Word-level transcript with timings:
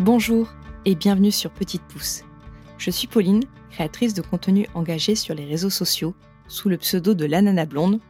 Bonjour 0.00 0.48
et 0.86 0.94
bienvenue 0.94 1.30
sur 1.30 1.50
Petite 1.50 1.82
Pouce. 1.82 2.24
Je 2.78 2.90
suis 2.90 3.06
Pauline, 3.06 3.44
créatrice 3.70 4.14
de 4.14 4.22
contenu 4.22 4.66
engagé 4.72 5.14
sur 5.14 5.34
les 5.34 5.44
réseaux 5.44 5.68
sociaux 5.68 6.14
sous 6.48 6.70
le 6.70 6.78
pseudo 6.78 7.12
de 7.12 7.26
l'anana 7.26 7.66
blonde, 7.66 8.00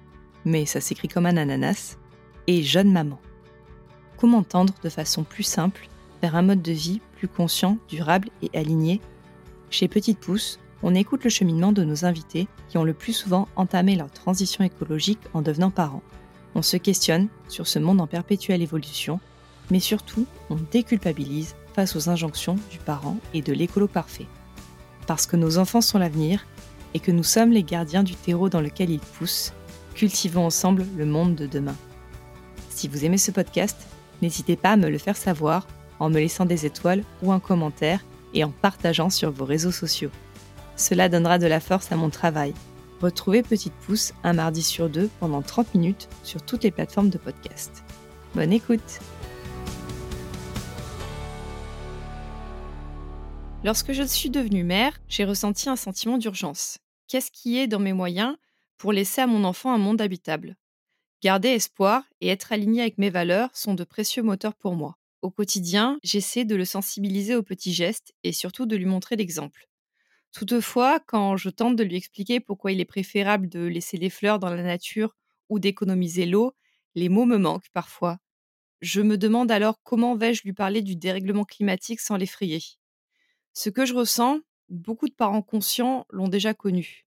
mais 0.45 0.67
ça 0.67 0.81
s'écrit 0.81 1.09
comme 1.09 1.27
un 1.27 1.37
ananas, 1.37 1.99
et 2.47 2.63
jeune 2.63 2.93
maman. 2.93 3.19
Comment 4.19 4.45
tendre 4.45 4.73
de 4.85 4.89
façon 4.89 5.25
plus 5.25 5.43
simple 5.43 5.89
vers 6.23 6.37
un 6.37 6.43
mode 6.43 6.63
de 6.63 6.71
vie 6.71 7.01
plus 7.17 7.27
conscient, 7.27 7.77
durable 7.89 8.29
et 8.41 8.57
aligné? 8.57 9.01
Chez 9.69 9.89
Petite 9.89 10.21
Pouce, 10.21 10.61
on 10.85 10.95
écoute 10.95 11.25
le 11.25 11.31
cheminement 11.31 11.73
de 11.73 11.83
nos 11.83 12.05
invités 12.05 12.47
qui 12.69 12.79
ont 12.79 12.85
le 12.85 12.95
plus 12.95 13.15
souvent 13.15 13.49
entamé 13.57 13.97
leur 13.97 14.13
transition 14.13 14.63
écologique 14.63 15.19
en 15.35 15.43
devenant 15.43 15.73
parents. 15.73 16.05
On 16.55 16.63
se 16.63 16.77
questionne 16.77 17.27
sur 17.49 17.67
ce 17.67 17.81
monde 17.81 18.01
en 18.01 18.07
perpétuelle 18.07 18.63
évolution, 18.63 19.19
mais 19.73 19.81
surtout, 19.81 20.27
on 20.51 20.57
déculpabilise 20.71 21.57
face 21.75 21.97
aux 21.97 22.09
injonctions 22.09 22.57
du 22.71 22.79
parent 22.79 23.17
et 23.35 23.43
de 23.43 23.53
l'écolo 23.53 23.89
parfait. 23.89 24.27
Parce 25.07 25.27
que 25.27 25.37
nos 25.37 25.59
enfants 25.59 25.81
sont 25.81 25.99
l'avenir 25.99 26.47
et 26.95 27.01
que 27.01 27.13
nous 27.13 27.25
sommes 27.25 27.53
les 27.53 27.63
gardiens 27.63 28.03
du 28.03 28.15
terreau 28.15 28.49
dans 28.49 28.61
lequel 28.61 28.91
ils 28.91 29.01
poussent, 29.01 29.53
cultivons 29.95 30.47
ensemble 30.47 30.87
le 30.97 31.07
monde 31.07 31.35
de 31.35 31.47
demain. 31.47 31.77
Si 32.69 32.89
vous 32.89 33.05
aimez 33.05 33.19
ce 33.19 33.31
podcast, 33.31 33.77
n'hésitez 34.23 34.57
pas 34.57 34.71
à 34.71 34.77
me 34.77 34.89
le 34.89 34.99
faire 34.99 35.17
savoir 35.17 35.67
en 35.99 36.11
me 36.11 36.19
laissant 36.19 36.47
des 36.47 36.67
étoiles 36.67 37.05
ou 37.23 37.33
un 37.33 37.41
commentaire 37.41 38.05
et 38.35 38.45
en 38.45 38.51
partageant 38.51 39.11
sur 39.11 39.31
vos 39.31 39.45
réseaux 39.45 39.73
sociaux. 39.73 40.11
Cela 40.77 41.09
donnera 41.09 41.39
de 41.39 41.47
la 41.47 41.61
force 41.61 41.93
à 41.93 41.97
mon 41.97 42.11
travail. 42.11 42.55
Retrouvez 43.03 43.43
Petite 43.43 43.75
Pouce 43.87 44.13
un 44.25 44.33
mardi 44.33 44.63
sur 44.63 44.89
deux 44.89 45.11
pendant 45.21 45.43
30 45.43 45.75
minutes 45.75 46.09
sur 46.23 46.43
toutes 46.43 46.65
les 46.65 46.71
plateformes 46.71 47.11
de 47.11 47.19
podcast. 47.19 47.85
Bonne 48.35 48.53
écoute 48.53 49.01
Lorsque 53.63 53.93
je 53.93 54.03
suis 54.03 54.31
devenue 54.31 54.65
mère, 54.65 54.99
j'ai 55.09 55.25
ressenti 55.25 55.69
un 55.69 55.77
sentiment 55.77 56.19
d'urgence. 56.19 56.79
Qu'est-ce 57.09 57.31
qui 57.31 57.59
est 57.59 57.67
dans 57.67 57.79
mes 57.79 57.93
moyens 57.93 58.37
pour 58.79 58.93
laisser 58.93 59.21
à 59.21 59.27
mon 59.27 59.45
enfant 59.45 59.73
un 59.73 59.79
monde 59.79 60.01
habitable? 60.01 60.57
Garder 61.23 61.51
espoir 61.51 62.05
et 62.21 62.29
être 62.29 62.53
aligné 62.53 62.83
avec 62.83 62.99
mes 62.99 63.11
valeurs 63.11 63.51
sont 63.55 63.75
de 63.75 63.85
précieux 63.85 64.23
moteurs 64.23 64.55
pour 64.57 64.77
moi. 64.77 64.97
Au 65.23 65.31
quotidien, 65.31 65.99
j'essaie 66.03 66.45
de 66.45 66.57
le 66.57 66.65
sensibiliser 66.65 67.37
aux 67.37 67.43
petits 67.43 67.75
gestes 67.75 68.15
et 68.25 68.33
surtout 68.33 68.67
de 68.67 68.77
lui 68.77 68.87
montrer 68.87 69.17
l'exemple. 69.17 69.69
Toutefois, 70.33 71.01
quand 71.01 71.37
je 71.37 71.51
tente 71.51 71.77
de 71.77 71.85
lui 71.85 71.97
expliquer 71.97 72.41
pourquoi 72.41 72.73
il 72.73 72.81
est 72.81 72.87
préférable 72.87 73.49
de 73.49 73.61
laisser 73.67 73.99
les 73.99 74.11
fleurs 74.11 74.39
dans 74.41 74.51
la 74.51 74.63
nature 74.63 75.17
ou 75.51 75.59
d'économiser 75.61 76.27
l'eau, 76.27 76.55
les 76.95 77.09
mots 77.09 77.27
me 77.27 77.39
manquent 77.39 77.71
parfois. 77.73 78.19
Je 78.83 79.03
me 79.03 79.19
demande 79.19 79.51
alors 79.53 79.83
comment 79.83 80.17
vais-je 80.17 80.43
lui 80.45 80.55
parler 80.55 80.83
du 80.83 80.97
dérèglement 80.97 81.45
climatique 81.45 82.01
sans 82.01 82.17
l'effrayer? 82.17 82.61
Ce 83.53 83.69
que 83.69 83.85
je 83.85 83.95
ressens, 83.95 84.41
beaucoup 84.69 85.09
de 85.09 85.15
parents 85.15 85.43
conscients 85.43 86.07
l'ont 86.11 86.29
déjà 86.29 86.55
connu. 86.55 87.07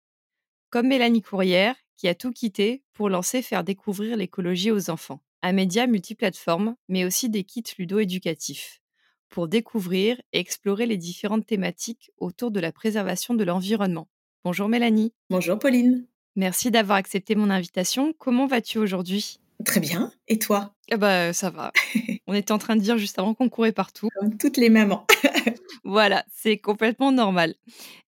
Comme 0.70 0.88
Mélanie 0.88 1.22
Courrière, 1.22 1.76
qui 1.96 2.08
a 2.08 2.16
tout 2.16 2.32
quitté 2.32 2.84
pour 2.94 3.10
lancer 3.10 3.42
faire 3.42 3.64
découvrir 3.64 4.18
l'écologie 4.18 4.72
aux 4.72 4.90
enfants. 4.90 5.22
Un 5.42 5.54
média 5.54 5.88
multiplateforme, 5.88 6.76
mais 6.90 7.06
aussi 7.06 7.30
des 7.30 7.44
kits 7.44 7.64
ludo-éducatifs, 7.78 8.82
pour 9.30 9.48
découvrir 9.48 10.22
et 10.32 10.40
explorer 10.40 10.86
les 10.86 10.98
différentes 10.98 11.46
thématiques 11.46 12.12
autour 12.18 12.52
de 12.52 12.60
la 12.60 12.72
préservation 12.72 13.34
de 13.34 13.44
l'environnement. 13.44 14.08
Bonjour 14.44 14.68
Mélanie. 14.68 15.14
Bonjour 15.30 15.58
Pauline. 15.60 16.06
Merci 16.36 16.72
d'avoir 16.72 16.98
accepté 16.98 17.36
mon 17.36 17.50
invitation. 17.50 18.14
Comment 18.18 18.48
vas-tu 18.48 18.80
aujourd'hui? 18.80 19.40
Très 19.64 19.80
bien. 19.80 20.12
Et 20.28 20.40
toi? 20.40 20.74
Ah 20.92 20.98
bah, 20.98 21.32
Ça 21.32 21.50
va. 21.50 21.72
On 22.28 22.34
était 22.34 22.52
en 22.52 22.58
train 22.58 22.76
de 22.76 22.82
dire 22.82 22.98
juste 22.98 23.20
avant 23.20 23.34
qu'on 23.34 23.50
courait 23.50 23.72
partout. 23.72 24.10
Comme 24.20 24.38
toutes 24.38 24.58
les 24.58 24.70
mamans. 24.70 25.06
voilà, 25.84 26.26
c'est 26.34 26.58
complètement 26.58 27.12
normal. 27.12 27.56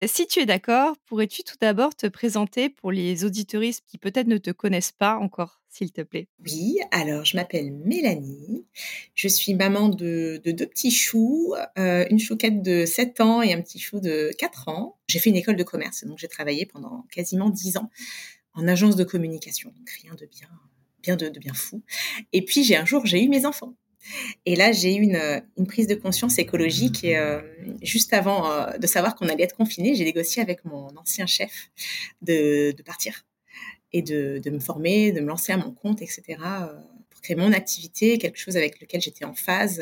Si 0.06 0.28
tu 0.28 0.40
es 0.40 0.46
d'accord, 0.46 0.96
pourrais-tu 1.06 1.44
tout 1.44 1.56
d'abord 1.60 1.96
te 1.96 2.08
présenter 2.08 2.70
pour 2.70 2.92
les 2.92 3.26
auditoristes 3.26 3.84
qui 3.88 3.98
peut-être 3.98 4.28
ne 4.28 4.38
te 4.38 4.52
connaissent 4.52 4.92
pas 4.92 5.18
encore, 5.18 5.62
s'il 5.70 5.92
te 5.92 6.02
plaît? 6.02 6.28
Oui, 6.46 6.78
alors 6.92 7.26
je 7.26 7.36
m'appelle 7.36 7.72
Mélanie. 7.72 8.66
Je 9.14 9.28
suis 9.28 9.54
maman 9.54 9.90
de, 9.90 10.42
deux 10.44 10.68
petits 10.68 10.92
choux, 10.92 11.54
euh, 11.78 12.06
une 12.10 12.20
chouquette 12.20 12.62
de 12.62 12.86
7 12.86 13.22
ans 13.22 13.42
et 13.42 13.54
un 13.54 13.62
petit 13.62 13.80
chou 13.80 14.00
de 14.00 14.32
4 14.38 14.68
ans. 14.70 14.98
J'ai 15.08 15.20
fait 15.20 15.30
une 15.30 15.36
école 15.36 15.56
de 15.56 15.64
commerce, 15.64 16.06
donc 16.06 16.18
j'ai 16.18 16.28
travaillé 16.28 16.66
pendant 16.66 17.06
quasiment 17.12 17.50
10 17.50 17.78
ans 17.78 17.90
en 18.54 18.68
agence 18.68 18.96
de 18.96 19.04
communication. 19.04 19.72
Donc 19.76 19.90
rien 19.90 20.14
de 20.16 20.26
bien 20.26 20.50
bien 21.06 21.16
de, 21.16 21.30
bien 21.40 21.54
fou. 21.54 21.84
Et 22.34 22.44
puis 22.44 22.64
j'ai 22.64 22.76
un 22.76 22.86
jour 22.86 23.06
j'ai 23.06 23.24
eu 23.24 23.30
mes 23.30 23.46
enfants. 23.46 23.76
Et 24.46 24.56
là, 24.56 24.72
j'ai 24.72 24.96
eu 24.96 25.02
une, 25.02 25.66
prise 25.68 25.88
de 25.88 25.96
conscience 25.96 26.38
écologique. 26.38 27.04
Et 27.04 27.18
euh, 27.18 27.42
juste 27.82 28.14
avant 28.14 28.50
euh, 28.50 28.78
de 28.78 28.88
savoir 28.88 29.16
qu'on 29.16 29.28
allait 29.28 29.44
être 29.44 29.56
confiné, 29.56 29.96
j'ai 29.96 30.04
négocié 30.04 30.42
avec 30.42 30.64
mon 30.66 30.88
ancien 30.98 31.26
chef 31.26 31.70
de, 32.22 32.72
de 32.72 32.84
partir 32.84 33.26
et 33.92 34.02
de, 34.02 34.40
de, 34.44 34.50
me 34.50 34.60
former, 34.60 35.12
de 35.12 35.22
me 35.22 35.28
lancer 35.28 35.54
à 35.54 35.58
mon 35.58 35.72
compte, 35.72 36.02
etc. 36.02 36.24
Euh, 36.30 36.68
pour 37.10 37.22
créer 37.22 37.36
mon 37.36 37.54
activité, 37.54 38.18
quelque 38.18 38.38
chose 38.38 38.58
avec 38.58 38.80
lequel 38.82 39.02
j'étais 39.02 39.26
en 39.26 39.34
phase 39.34 39.82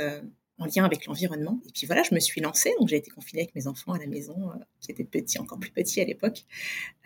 en 0.59 0.65
lien 0.65 0.85
avec 0.85 1.05
l'environnement. 1.05 1.59
Et 1.67 1.71
puis 1.71 1.87
voilà, 1.87 2.03
je 2.03 2.13
me 2.13 2.19
suis 2.19 2.41
lancée. 2.41 2.73
Donc 2.79 2.87
j'ai 2.89 2.97
été 2.97 3.09
confinée 3.09 3.43
avec 3.43 3.55
mes 3.55 3.67
enfants 3.67 3.93
à 3.93 3.97
la 3.97 4.07
maison, 4.07 4.35
euh, 4.49 4.63
qui 4.79 4.91
étaient 4.91 5.03
petits, 5.03 5.39
encore 5.39 5.59
plus 5.59 5.71
petits 5.71 6.01
à 6.01 6.05
l'époque. 6.05 6.45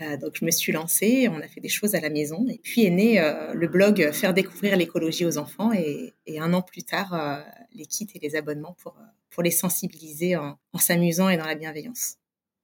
Euh, 0.01 0.17
donc 0.17 0.35
je 0.39 0.45
me 0.45 0.51
suis 0.51 0.71
lancée, 0.71 1.27
on 1.29 1.39
a 1.39 1.47
fait 1.47 1.61
des 1.61 1.69
choses 1.69 1.95
à 1.95 2.01
la 2.01 2.09
maison. 2.09 2.45
Et 2.49 2.59
puis 2.61 2.85
est 2.85 2.89
né 2.89 3.19
euh, 3.19 3.53
le 3.53 3.67
blog 3.67 4.11
Faire 4.11 4.33
découvrir 4.33 4.75
l'écologie 4.77 5.25
aux 5.25 5.37
enfants. 5.37 5.71
Et, 5.73 6.13
un 6.39 6.53
an 6.53 6.61
plus 6.61 6.83
tard, 6.83 7.43
les 7.73 7.87
kits 7.87 8.07
et 8.13 8.19
les 8.19 8.35
abonnements 8.35 8.75
pour, 8.83 8.95
pour 9.31 9.41
les 9.41 9.49
sensibiliser 9.49 10.35
en, 10.35 10.59
en 10.71 10.77
s'amusant 10.77 11.29
et 11.29 11.37
dans 11.37 11.47
la 11.47 11.55
bienveillance. 11.55 12.17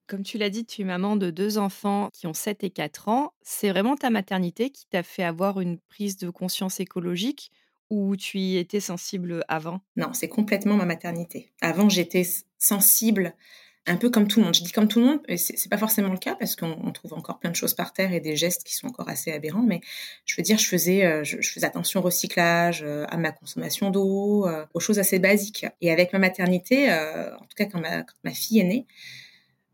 Comme 0.05 0.21
tu 0.21 0.37
l'as 0.37 0.51
dit, 0.51 0.63
tu 0.63 0.81
es 0.81 0.85
maman 0.85 1.15
de 1.15 1.31
deux 1.31 1.57
enfants 1.57 2.09
qui 2.13 2.27
ont 2.27 2.33
7 2.33 2.63
et 2.65 2.69
4 2.69 3.07
ans. 3.07 3.33
C'est 3.41 3.69
vraiment 3.69 3.95
ta 3.95 4.11
maternité 4.11 4.69
qui 4.69 4.85
t'a 4.85 5.01
fait 5.01 5.23
avoir 5.23 5.59
une 5.59 5.79
prise 5.79 6.17
de 6.17 6.29
conscience 6.29 6.79
écologique 6.79 7.51
ou 7.89 8.15
tu 8.15 8.39
y 8.39 8.57
étais 8.57 8.79
sensible 8.79 9.43
avant? 9.47 9.81
Non, 9.95 10.13
c'est 10.13 10.29
complètement 10.29 10.75
ma 10.75 10.85
maternité. 10.85 11.51
Avant, 11.61 11.89
j'étais 11.89 12.27
sensible 12.57 13.35
un 13.85 13.97
peu 13.97 14.09
comme 14.09 14.27
tout 14.27 14.39
le 14.39 14.45
monde. 14.45 14.55
Je 14.55 14.63
dis 14.63 14.71
comme 14.71 14.87
tout 14.87 14.99
le 14.99 15.05
monde, 15.05 15.19
et 15.27 15.37
c'est 15.37 15.69
pas 15.69 15.77
forcément 15.77 16.11
le 16.11 16.17
cas 16.17 16.35
parce 16.35 16.55
qu'on 16.55 16.91
trouve 16.91 17.13
encore 17.13 17.39
plein 17.39 17.51
de 17.51 17.55
choses 17.55 17.73
par 17.73 17.91
terre 17.93 18.13
et 18.13 18.19
des 18.19 18.35
gestes 18.35 18.63
qui 18.63 18.75
sont 18.75 18.87
encore 18.87 19.09
assez 19.09 19.31
aberrants. 19.31 19.63
Mais 19.63 19.81
je 20.25 20.35
veux 20.37 20.43
dire, 20.43 20.57
je 20.57 20.67
faisais, 20.67 21.05
euh, 21.05 21.23
je, 21.23 21.37
faisais 21.41 21.65
attention 21.65 21.99
au 21.99 22.03
recyclage, 22.03 22.83
euh, 22.83 23.05
à 23.09 23.17
ma 23.17 23.31
consommation 23.31 23.89
d'eau, 23.89 24.47
euh, 24.47 24.65
aux 24.73 24.79
choses 24.79 24.99
assez 24.99 25.19
basiques. 25.19 25.65
Et 25.81 25.91
avec 25.91 26.13
ma 26.13 26.19
maternité, 26.19 26.91
en 26.91 27.45
tout 27.45 27.55
cas 27.55 27.65
quand 27.65 27.79
ma, 27.79 28.03
quand 28.03 28.15
ma 28.23 28.31
fille 28.31 28.59
est 28.59 28.63
née, 28.63 28.87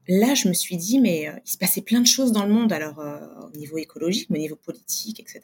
là, 0.09 0.33
je 0.33 0.47
me 0.47 0.53
suis 0.53 0.75
dit, 0.75 0.99
mais 0.99 1.29
euh, 1.29 1.33
il 1.45 1.51
se 1.51 1.57
passait 1.57 1.81
plein 1.81 2.01
de 2.01 2.07
choses 2.07 2.31
dans 2.31 2.43
le 2.43 2.51
monde, 2.51 2.73
alors 2.73 2.99
euh, 2.99 3.19
au 3.53 3.55
niveau 3.55 3.77
écologique, 3.77 4.29
au 4.31 4.37
niveau 4.37 4.55
politique, 4.55 5.19
etc. 5.19 5.41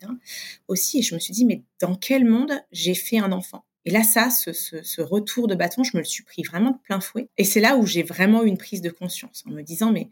Aussi, 0.68 1.00
et 1.00 1.02
je 1.03 1.14
me 1.14 1.20
suis 1.20 1.34
dit, 1.34 1.46
mais 1.46 1.62
dans 1.80 1.96
quel 1.96 2.26
monde 2.26 2.52
j'ai 2.72 2.96
fait 2.96 3.20
un 3.20 3.31
enfant? 3.31 3.64
Et 3.86 3.92
là, 3.92 4.02
ça, 4.02 4.31
ce, 4.31 5.02
retour 5.02 5.48
de 5.48 5.53
bâton, 5.53 5.84
je 5.84 5.96
me 5.96 6.02
le 6.02 6.06
suis 6.06 6.24
pris 6.24 6.42
vraiment 6.42 6.72
de 6.72 6.78
plein 6.80 7.00
fouet. 7.00 7.30
Et 7.38 7.44
c'est 7.44 7.59
là 7.59 7.78
où 7.78 7.86
j'ai 7.86 8.02
vraiment 8.02 8.44
eu 8.44 8.48
une 8.48 8.58
prise 8.58 8.81
de 8.81 8.90
conscience, 8.90 9.44
en 9.46 9.52
me 9.52 9.62
disant, 9.62 9.92
mais, 9.92 10.09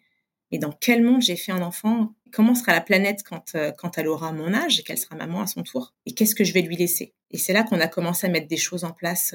mais 0.51 0.59
dans 0.59 0.71
quel 0.71 1.03
monde 1.03 1.23
j'ai 1.23 1.35
fait 1.35 1.51
un 1.51 1.63
enfant? 1.63 2.13
Comment 2.31 2.53
sera 2.53 2.73
la 2.73 2.81
planète 2.81 3.23
quand, 3.27 3.55
euh, 3.55 3.71
quand 3.71 3.97
elle 3.97 4.07
aura 4.07 4.31
mon 4.31 4.53
âge 4.53 4.79
et 4.79 4.83
qu'elle 4.83 4.99
sera 4.99 5.15
maman 5.15 5.41
à 5.41 5.47
son 5.47 5.63
tour? 5.63 5.95
Et 6.05 6.13
qu'est-ce 6.13 6.35
que 6.35 6.43
je 6.43 6.53
vais 6.53 6.61
lui 6.61 6.75
laisser? 6.75 7.15
Et 7.31 7.39
c'est 7.39 7.53
là 7.53 7.63
qu'on 7.63 7.79
a 7.79 7.87
commencé 7.87 8.27
à 8.27 8.29
mettre 8.29 8.47
des 8.47 8.57
choses 8.57 8.83
en 8.83 8.91
place 8.91 9.33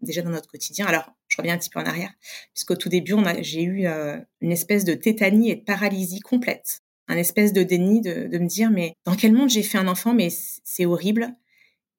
déjà 0.00 0.22
dans 0.22 0.30
notre 0.30 0.48
quotidien. 0.48 0.86
Alors, 0.86 1.12
je 1.36 1.42
reviens 1.42 1.54
un 1.54 1.58
petit 1.58 1.68
peu 1.68 1.80
en 1.80 1.84
arrière, 1.84 2.12
puisqu'au 2.54 2.76
tout 2.76 2.88
début, 2.88 3.14
j'ai 3.40 3.62
eu 3.62 3.86
euh, 3.86 4.16
une 4.40 4.52
espèce 4.52 4.84
de 4.84 4.94
tétanie 4.94 5.50
et 5.50 5.56
de 5.56 5.60
paralysie 5.60 6.20
complète, 6.20 6.80
un 7.08 7.16
espèce 7.16 7.52
de 7.52 7.62
déni 7.62 8.00
de, 8.00 8.38
me 8.38 8.46
dire, 8.46 8.70
mais 8.70 8.94
dans 9.04 9.14
quel 9.14 9.32
monde 9.32 9.50
j'ai 9.50 9.62
fait 9.62 9.76
un 9.76 9.86
enfant, 9.86 10.14
mais 10.14 10.28
c'est 10.30 10.86
horrible. 10.86 11.28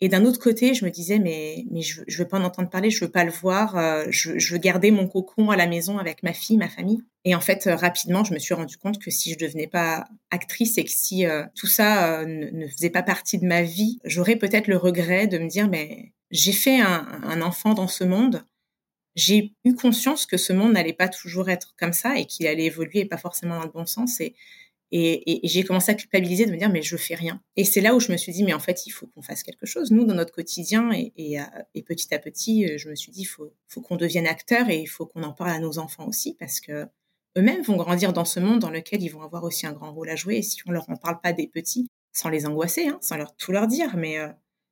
Et 0.01 0.09
d'un 0.09 0.25
autre 0.25 0.39
côté, 0.39 0.73
je 0.73 0.85
me 0.85 0.91
disais, 0.91 1.19
mais, 1.19 1.65
mais 1.71 1.81
je, 1.81 2.01
je 2.07 2.17
veux 2.17 2.27
pas 2.27 2.39
en 2.39 2.44
entendre 2.44 2.69
parler, 2.69 2.89
je 2.89 3.03
veux 3.03 3.12
pas 3.12 3.23
le 3.23 3.31
voir, 3.31 3.77
euh, 3.77 4.06
je, 4.09 4.53
veux 4.53 4.59
garder 4.59 4.91
mon 4.91 5.07
cocon 5.07 5.50
à 5.50 5.56
la 5.56 5.67
maison 5.67 5.97
avec 6.00 6.23
ma 6.23 6.33
fille, 6.33 6.57
ma 6.57 6.69
famille. 6.69 7.03
Et 7.23 7.35
en 7.35 7.41
fait, 7.41 7.67
euh, 7.67 7.75
rapidement, 7.75 8.23
je 8.23 8.33
me 8.33 8.39
suis 8.39 8.53
rendu 8.53 8.77
compte 8.77 9.00
que 9.00 9.12
si 9.12 9.33
je 9.33 9.38
devenais 9.38 9.67
pas 9.67 10.06
actrice 10.31 10.77
et 10.77 10.83
que 10.83 10.91
si 10.91 11.25
tout 11.56 11.67
ça 11.67 12.25
ne, 12.25 12.67
faisait 12.67 12.89
pas 12.89 13.03
partie 13.03 13.38
de 13.38 13.45
ma 13.45 13.62
vie, 13.62 14.00
j'aurais 14.03 14.35
peut-être 14.35 14.67
le 14.67 14.77
regret 14.77 15.27
de 15.27 15.38
me 15.38 15.47
dire, 15.47 15.67
mais 15.67 16.12
j'ai 16.31 16.51
fait 16.51 16.79
un, 16.79 17.41
enfant 17.41 17.73
dans 17.73 17.88
ce 17.88 18.03
monde. 18.03 18.44
J'ai 19.17 19.55
eu 19.65 19.73
conscience 19.73 20.27
que 20.27 20.37
ce 20.37 20.53
monde 20.53 20.73
n'allait 20.73 20.93
pas 20.93 21.09
toujours 21.09 21.49
être 21.49 21.75
comme 21.75 21.91
ça 21.91 22.19
et 22.19 22.25
qu'il 22.25 22.45
allait 22.45 22.65
évoluer 22.65 22.99
et 22.99 23.05
pas 23.05 23.17
forcément 23.17 23.57
dans 23.57 23.65
le 23.65 23.71
bon 23.71 23.87
sens. 23.87 24.21
Et, 24.21 24.35
j'ai 25.43 25.63
commencé 25.63 25.91
à 25.91 25.95
culpabiliser 25.95 26.45
de 26.45 26.51
me 26.51 26.57
dire 26.57 26.69
mais 26.69 26.83
je 26.83 26.95
fais 26.95 27.15
rien. 27.15 27.41
Et 27.55 27.65
c'est 27.65 27.81
là 27.81 27.95
où 27.95 27.99
je 27.99 28.11
me 28.11 28.17
suis 28.17 28.31
dit 28.31 28.43
mais 28.43 28.53
en 28.53 28.59
fait 28.59 28.85
il 28.85 28.91
faut 28.91 29.07
qu'on 29.07 29.23
fasse 29.23 29.43
quelque 29.43 29.65
chose. 29.65 29.91
Nous 29.91 30.05
dans 30.05 30.13
notre 30.13 30.31
quotidien 30.31 30.91
et, 30.93 31.13
et 31.17 31.83
petit 31.83 32.13
à 32.13 32.19
petit 32.19 32.77
je 32.77 32.89
me 32.89 32.95
suis 32.95 33.11
dit 33.11 33.21
il 33.21 33.25
faut, 33.25 33.51
faut 33.67 33.81
qu'on 33.81 33.97
devienne 33.97 34.27
acteur 34.27 34.69
et 34.69 34.77
il 34.77 34.87
faut 34.87 35.07
qu'on 35.07 35.23
en 35.23 35.33
parle 35.33 35.49
à 35.49 35.59
nos 35.59 35.79
enfants 35.79 36.07
aussi 36.07 36.35
parce 36.35 36.61
que 36.61 36.87
eux-mêmes 37.37 37.63
vont 37.63 37.75
grandir 37.75 38.13
dans 38.13 38.25
ce 38.25 38.39
monde 38.39 38.59
dans 38.59 38.69
lequel 38.69 39.01
ils 39.01 39.09
vont 39.09 39.23
avoir 39.23 39.43
aussi 39.43 39.65
un 39.65 39.73
grand 39.73 39.93
rôle 39.93 40.09
à 40.09 40.15
jouer. 40.15 40.37
Et 40.37 40.41
si 40.43 40.59
on 40.67 40.71
leur 40.71 40.89
en 40.89 40.95
parle 40.95 41.19
pas 41.21 41.33
des 41.33 41.47
petits, 41.47 41.87
sans 42.13 42.29
les 42.29 42.45
angoisser, 42.45 42.87
hein, 42.87 42.97
sans 43.01 43.17
leur 43.17 43.35
tout 43.35 43.51
leur 43.51 43.67
dire, 43.67 43.95
mais 43.97 44.19
euh, 44.19 44.29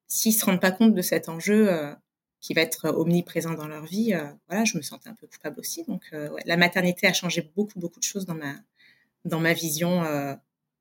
s'ils 0.08 0.34
se 0.34 0.46
rendent 0.46 0.62
pas 0.62 0.72
compte 0.72 0.94
de 0.94 1.02
cet 1.02 1.30
enjeu 1.30 1.72
euh, 1.72 1.94
qui 2.42 2.54
va 2.54 2.62
être 2.62 2.90
omniprésent 2.90 3.54
dans 3.54 3.68
leur 3.68 3.86
vie, 3.86 4.14
voilà, 4.48 4.66
je 4.66 4.78
me 4.78 4.84
sentais 4.84 5.10
un 5.10 5.16
peu 5.16 5.28
coupable 5.28 5.60
aussi. 5.60 5.84
Donc, 5.86 6.14
la 6.46 6.58
maternité 6.58 7.08
a 7.08 7.14
changé 7.14 7.52
beaucoup, 7.56 7.80
beaucoup 7.80 8.00
de 8.00 8.06
choses 8.06 8.26
dans 8.26 8.36
ma, 8.36 8.54
dans 9.24 9.40
ma 9.40 9.54
vision 9.54 10.04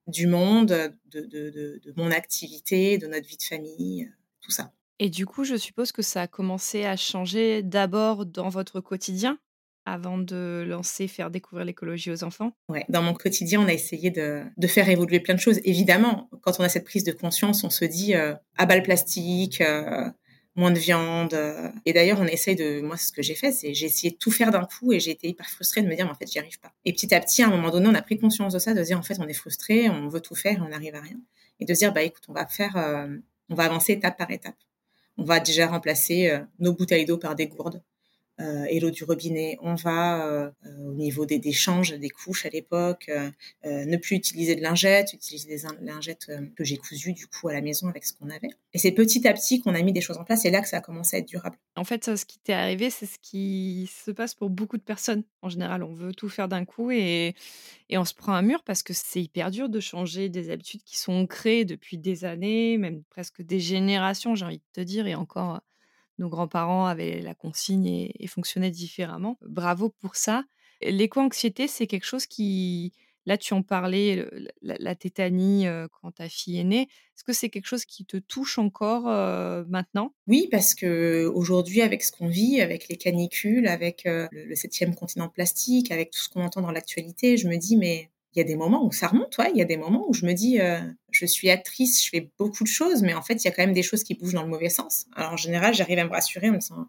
du 0.07 0.27
monde, 0.27 0.67
de, 0.67 1.21
de, 1.21 1.51
de, 1.51 1.81
de, 1.83 1.95
mon 1.97 2.11
activité, 2.11 2.99
de 2.99 3.07
notre 3.07 3.27
vie 3.27 3.39
de 3.39 3.43
famille, 3.43 4.11
tout 4.43 4.51
ça. 4.51 4.73
Et 4.99 5.11
du 5.11 5.27
coup, 5.27 5.45
je 5.45 5.57
suppose 5.57 5.91
que 5.93 6.03
ça 6.03 6.23
a 6.23 6.27
commencé 6.27 6.85
à 6.85 6.97
changer 6.97 7.63
d'abord 7.63 8.27
dans 8.27 8.49
votre 8.49 8.81
quotidien 8.81 9.39
avant 9.87 10.19
de 10.19 10.65
lancer 10.67 11.09
faire 11.09 11.31
découvrir 11.31 11.65
l'écologie 11.67 12.11
aux 12.11 12.25
enfants? 12.25 12.53
Ouais, 12.69 12.85
dans 12.89 13.03
mon 13.03 13.13
quotidien, 13.13 13.61
on 13.61 13.67
a 13.67 13.73
essayé 13.73 14.11
de, 14.11 14.43
de, 14.57 14.67
faire 14.67 14.89
évoluer 14.89 15.21
plein 15.21 15.35
de 15.35 15.41
choses. 15.41 15.61
Évidemment, 15.65 16.31
quand 16.41 16.59
on 16.59 16.63
a 16.63 16.69
cette 16.69 16.85
prise 16.85 17.05
de 17.05 17.13
conscience, 17.13 17.65
on 17.65 17.71
se 17.71 17.85
dit 17.85 18.15
euh, 18.15 18.35
à 18.57 18.67
bas 18.67 18.77
le 18.77 18.83
plastique, 18.83 19.61
euh, 19.61 20.09
moins 20.57 20.71
de 20.71 20.79
viande. 20.79 21.35
Euh. 21.35 21.71
Et 21.85 21.93
d'ailleurs, 21.93 22.21
on 22.21 22.27
essaye 22.27 22.57
de. 22.57 22.81
Moi, 22.81 22.97
ce 22.97 23.13
que 23.13 23.23
j'ai 23.23 23.35
fait, 23.35 23.53
c'est 23.53 23.75
j'ai 23.75 23.87
essayé 23.87 24.13
de 24.13 24.17
tout 24.17 24.31
faire 24.31 24.51
d'un 24.51 24.65
coup 24.65 24.93
et 24.93 25.01
j'ai 25.01 25.11
été 25.11 25.29
hyper 25.29 25.49
frustrée 25.49 25.83
de 25.83 25.89
me 25.89 25.95
dire, 25.95 26.05
mais 26.05 26.13
en 26.13 26.15
fait, 26.15 26.31
j'y 26.31 26.39
arrive 26.39 26.59
pas. 26.61 26.73
Et 26.85 26.93
petit 26.93 27.15
à 27.15 27.21
petit, 27.21 27.43
à 27.43 27.47
un 27.47 27.51
moment 27.51 27.71
donné, 27.71 27.89
on 27.89 27.95
a 27.95 28.03
pris 28.03 28.19
conscience 28.19 28.53
de 28.53 28.59
ça, 28.59 28.75
de 28.75 28.83
dire, 28.83 28.99
en 28.99 29.03
fait, 29.03 29.19
on 29.21 29.29
est 29.29 29.35
frustré, 29.35 29.89
on 29.89 30.09
veut 30.09 30.21
tout 30.21 30.35
faire 30.35 30.59
et 30.59 30.61
on 30.61 30.69
n'arrive 30.69 30.95
à 30.95 31.01
rien. 31.01 31.19
Et 31.61 31.65
de 31.65 31.75
dire, 31.75 31.93
bah 31.93 32.03
écoute, 32.03 32.25
on 32.29 32.33
va 32.33 32.47
faire, 32.47 32.77
euh, 32.77 33.17
on 33.51 33.55
va 33.55 33.65
avancer 33.65 33.93
étape 33.93 34.19
par 34.19 34.31
étape. 34.31 34.57
On 35.17 35.25
va 35.25 35.41
déjà 35.41 35.69
remplacer 35.69 36.31
euh, 36.31 36.41
nos 36.59 36.73
bouteilles 36.73 37.05
d'eau 37.05 37.19
par 37.19 37.35
des 37.37 37.47
gourdes 37.47 37.83
euh, 38.41 38.65
et 38.69 38.81
l'eau 38.81 38.91
du 38.91 39.05
robinet. 39.05 39.57
On 39.63 39.75
va, 39.75 40.27
euh, 40.27 40.51
euh, 40.67 40.89
au 40.89 40.95
niveau 40.95 41.25
des, 41.25 41.53
changes, 41.53 41.93
des 41.93 42.09
couches 42.09 42.47
à 42.47 42.49
l'époque, 42.49 43.11
ne 43.65 43.97
plus 43.97 44.17
utiliser 44.17 44.57
de 44.57 44.63
lingettes, 44.63 45.13
utiliser 45.13 45.49
des 45.49 45.63
lingettes 45.83 46.31
que 46.57 46.65
j'ai 46.65 46.77
cousues 46.77 47.13
du 47.13 47.27
coup 47.27 47.49
à 47.49 47.53
la 47.53 47.61
maison 47.61 47.89
avec 47.89 48.05
ce 48.05 48.13
qu'on 48.13 48.31
avait. 48.31 48.51
Et 48.73 48.79
c'est 48.79 48.93
petit 48.93 49.27
à 49.29 49.33
petit 49.33 49.61
qu'on 49.61 49.75
a 49.75 49.83
mis 49.83 49.93
des 49.93 50.01
choses 50.01 50.17
en 50.17 50.25
place 50.25 50.45
et 50.45 50.51
là 50.51 50.61
que 50.61 50.69
ça 50.69 50.79
a 50.79 50.81
commencé 50.81 51.17
à 51.17 51.19
être 51.21 51.29
durable. 51.29 51.57
En 51.77 51.85
fait, 51.85 52.17
ce 52.17 52.25
qui 52.25 52.39
t'est 52.39 52.53
arrivé, 52.53 52.91
c'est 52.91 53.07
ce 53.07 53.19
qui 53.21 53.91
se 53.93 54.11
passe 54.11 54.35
pour 54.35 54.51
beaucoup 54.51 54.79
de 54.79 54.83
personnes. 54.83 55.23
En 55.43 55.49
général, 55.49 55.83
on 55.83 55.93
veut 55.93 56.15
tout 56.15 56.29
faire 56.29 56.49
d'un 56.49 56.65
coup 56.65 56.91
et, 56.91 57.35
et 57.89 57.99
on 57.99 58.05
se 58.05 58.15
prend 58.15 58.33
un 58.33 58.43
mur 58.43 58.63
parce 58.65 58.83
que 58.83 58.93
c'est 58.93 59.23
hyper 59.23 59.51
dur 59.51 59.69
de 59.69 59.81
changer 59.81 60.29
des 60.29 60.51
habitudes 60.51 60.83
qui 60.83 60.99
sont 60.99 61.27
créées 61.27 61.65
depuis 61.65 61.99
des 61.99 62.25
années, 62.25 62.79
même 62.79 63.03
presque 63.11 63.43
des 63.43 63.61
générations, 63.61 64.35
j'ai 64.35 64.45
envie 64.45 64.59
de 64.59 64.65
te 64.73 64.81
dire, 64.81 65.07
et 65.07 65.15
encore 65.15 65.61
nos 66.19 66.29
grands-parents 66.29 66.87
avaient 66.87 67.21
la 67.21 67.35
consigne 67.35 67.87
et, 67.87 68.27
fonctionnaient 68.27 68.71
différemment. 68.71 69.39
Bravo 69.43 69.91
pour 70.01 70.17
ça. 70.17 70.45
L'éco-anxiété, 70.83 71.69
c'est 71.69 71.87
quelque 71.87 72.05
chose 72.05 72.27
qui, 72.27 72.93
là, 73.27 73.39
tu 73.39 73.55
en 73.55 73.63
parlais, 73.63 74.27
la, 74.63 74.95
tétanie 74.95 75.67
quand 75.93 76.13
ta 76.13 76.29
fille 76.29 76.59
est 76.59 76.65
née. 76.65 76.83
Est-ce 76.83 77.25
que 77.25 77.33
c'est 77.33 77.49
quelque 77.49 77.67
chose 77.67 77.85
qui 77.85 78.05
te 78.05 78.17
touche 78.17 78.59
encore 78.59 79.05
maintenant? 79.69 80.15
Oui, 80.27 80.49
parce 80.51 80.75
que 80.75 81.31
aujourd'hui, 81.35 81.81
avec 81.81 82.03
ce 82.03 82.13
qu'on 82.13 82.29
vit, 82.29 82.61
avec 82.61 82.89
les 82.89 82.97
canicules, 82.97 83.67
avec 83.67 84.03
le 84.05 84.55
septième 84.55 84.95
continent 84.95 85.29
plastique, 85.29 85.91
avec 85.91 86.11
tout 86.11 86.21
ce 86.21 86.29
qu'on 86.29 86.43
entend 86.43 86.61
dans 86.61 86.73
l'actualité, 86.73 87.37
je 87.37 87.49
me 87.49 87.57
dis, 87.57 87.77
mais 87.77 88.11
il 88.35 88.39
y 88.39 88.43
a 88.43 88.45
des 88.45 88.57
moments 88.57 88.85
où 88.85 88.93
ça 88.93 89.09
remonte. 89.09 89.37
Il 89.53 89.59
y 89.59 89.63
a 89.63 89.67
des 89.67 89.77
moments 89.77 90.09
où 90.09 90.13
je 90.13 90.27
me 90.27 90.33
dis, 90.33 90.59
je 91.15 91.27
suis 91.27 91.51
actrice, 91.51 92.05
je 92.05 92.11
fais 92.11 92.31
beaucoup 92.39 92.65
de 92.65 92.69
choses, 92.69 93.03
mais 93.03 93.15
en 93.15 93.23
fait, 93.23 93.35
il 93.35 93.45
y 93.45 93.49
a 93.49 93.51
quand 93.51 93.63
même 93.63 93.73
des 93.73 93.83
choses 93.83 94.05
qui 94.05 94.15
bougent 94.15 94.35
dans 94.35 94.43
le 94.43 94.49
mauvais 94.49 94.69
sens. 94.69 95.07
Alors, 95.15 95.33
en 95.33 95.37
général, 95.37 95.75
j'arrive 95.75 95.99
à 95.99 96.05
me 96.05 96.11
rassurer 96.11 96.49
en 96.49 96.53
me 96.53 96.59
disant, 96.59 96.87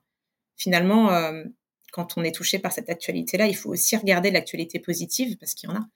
finalement, 0.56 1.12
euh, 1.12 1.44
quand 1.92 2.18
on 2.18 2.24
est 2.24 2.34
touché 2.34 2.60
par 2.60 2.74
cette 2.74 2.90
actualité-là, 2.90 3.48
il 3.48 3.56
faut 3.56 3.70
aussi 3.70 3.96
regarder 3.96 4.30
l'actualité 4.30 4.80
positive 4.80 5.38
parce 5.38 5.54
qu'il 5.54 5.70
y 5.70 5.72
en 5.72 5.78
a. 5.78 5.88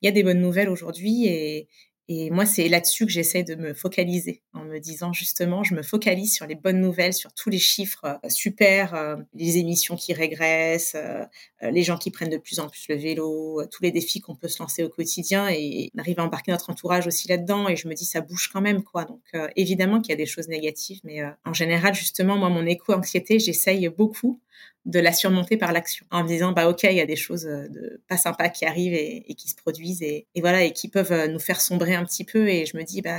Il 0.00 0.06
y 0.06 0.08
a 0.08 0.12
des 0.12 0.22
bonnes 0.22 0.40
nouvelles 0.40 0.68
aujourd'hui 0.68 1.26
et, 1.26 1.68
et 2.10 2.30
moi, 2.30 2.46
c'est 2.46 2.68
là-dessus 2.68 3.04
que 3.04 3.12
j'essaie 3.12 3.42
de 3.42 3.54
me 3.54 3.74
focaliser, 3.74 4.40
en 4.54 4.64
me 4.64 4.78
disant 4.78 5.12
justement, 5.12 5.62
je 5.62 5.74
me 5.74 5.82
focalise 5.82 6.32
sur 6.32 6.46
les 6.46 6.54
bonnes 6.54 6.80
nouvelles, 6.80 7.12
sur 7.12 7.34
tous 7.34 7.50
les 7.50 7.58
chiffres 7.58 8.18
euh, 8.24 8.28
super, 8.30 8.94
euh, 8.94 9.16
les 9.34 9.58
émissions 9.58 9.94
qui 9.94 10.14
régressent, 10.14 10.94
euh, 10.94 11.26
les 11.60 11.82
gens 11.82 11.98
qui 11.98 12.10
prennent 12.10 12.30
de 12.30 12.38
plus 12.38 12.60
en 12.60 12.68
plus 12.70 12.86
le 12.88 12.94
vélo, 12.94 13.62
tous 13.70 13.82
les 13.82 13.90
défis 13.90 14.20
qu'on 14.20 14.34
peut 14.34 14.48
se 14.48 14.62
lancer 14.62 14.82
au 14.82 14.88
quotidien 14.88 15.48
et 15.50 15.90
on 15.94 16.22
à 16.22 16.24
embarquer 16.24 16.50
notre 16.50 16.70
entourage 16.70 17.06
aussi 17.06 17.28
là-dedans. 17.28 17.68
Et 17.68 17.76
je 17.76 17.86
me 17.88 17.94
dis, 17.94 18.06
ça 18.06 18.22
bouge 18.22 18.48
quand 18.50 18.62
même, 18.62 18.82
quoi. 18.82 19.04
Donc, 19.04 19.20
évidemment 19.56 20.00
qu'il 20.00 20.10
y 20.10 20.14
a 20.14 20.16
des 20.16 20.26
choses 20.26 20.48
négatives, 20.48 21.00
mais 21.04 21.20
en 21.44 21.52
général, 21.52 21.94
justement, 21.94 22.38
moi, 22.38 22.48
mon 22.48 22.64
éco-anxiété, 22.64 23.38
j'essaye 23.38 23.88
beaucoup 23.88 24.40
de 24.84 25.00
la 25.00 25.12
surmonter 25.12 25.56
par 25.56 25.72
l'action 25.72 26.06
en 26.10 26.22
me 26.22 26.28
disant 26.28 26.52
bah 26.52 26.68
ok 26.68 26.84
il 26.84 26.94
y 26.94 27.00
a 27.00 27.06
des 27.06 27.16
choses 27.16 27.46
euh, 27.46 27.68
de 27.68 28.02
pas 28.08 28.16
sympas 28.16 28.48
qui 28.48 28.64
arrivent 28.64 28.94
et, 28.94 29.34
qui 29.34 29.48
se 29.48 29.56
produisent 29.56 30.02
et, 30.02 30.26
voilà 30.36 30.64
et 30.64 30.72
qui 30.72 30.88
peuvent 30.88 31.12
euh, 31.12 31.28
nous 31.28 31.38
faire 31.38 31.60
sombrer 31.60 31.94
un 31.94 32.04
petit 32.04 32.24
peu. 32.24 32.48
Et 32.48 32.66
je 32.66 32.76
me 32.76 32.84
dis 32.84 33.02
bah 33.02 33.18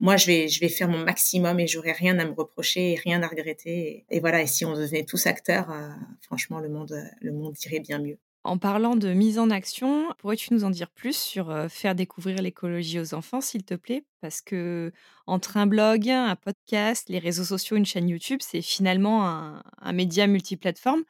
moi 0.00 0.16
je 0.16 0.26
vais 0.26 0.48
je 0.48 0.60
vais 0.60 0.68
faire 0.68 0.88
mon 0.88 0.98
maximum 0.98 1.60
et 1.60 1.66
j'aurai 1.66 1.92
rien 1.92 2.18
à 2.18 2.24
me 2.24 2.32
reprocher 2.32 2.92
et 2.92 2.94
rien 2.96 3.22
à 3.22 3.28
regretter. 3.28 4.04
Et, 4.10 4.20
voilà 4.20 4.42
et 4.42 4.46
si 4.46 4.64
on 4.64 4.74
devenait 4.74 5.04
tous 5.04 5.26
acteurs 5.26 5.70
euh, 5.70 5.90
franchement 6.22 6.60
le 6.60 6.68
monde 6.68 6.94
le 7.20 7.32
monde 7.32 7.56
irait 7.64 7.80
bien 7.80 7.98
mieux 7.98 8.18
en 8.48 8.58
parlant 8.58 8.96
de 8.96 9.12
mise 9.12 9.38
en 9.38 9.50
action, 9.50 10.06
pourrais-tu 10.18 10.54
nous 10.54 10.64
en 10.64 10.70
dire 10.70 10.90
plus 10.90 11.16
sur 11.16 11.66
faire 11.68 11.94
découvrir 11.94 12.40
l'écologie 12.40 12.98
aux 12.98 13.14
enfants, 13.14 13.40
s'il 13.40 13.64
te 13.64 13.74
plaît? 13.74 14.04
Parce 14.20 14.40
que 14.40 14.92
entre 15.26 15.56
un 15.58 15.66
blog, 15.66 16.08
un 16.08 16.34
podcast, 16.36 17.08
les 17.08 17.18
réseaux 17.18 17.44
sociaux, 17.44 17.76
une 17.76 17.86
chaîne 17.86 18.08
YouTube, 18.08 18.40
c'est 18.42 18.62
finalement 18.62 19.26
un, 19.26 19.92
média 19.92 20.26
multiplateforme. 20.26 21.04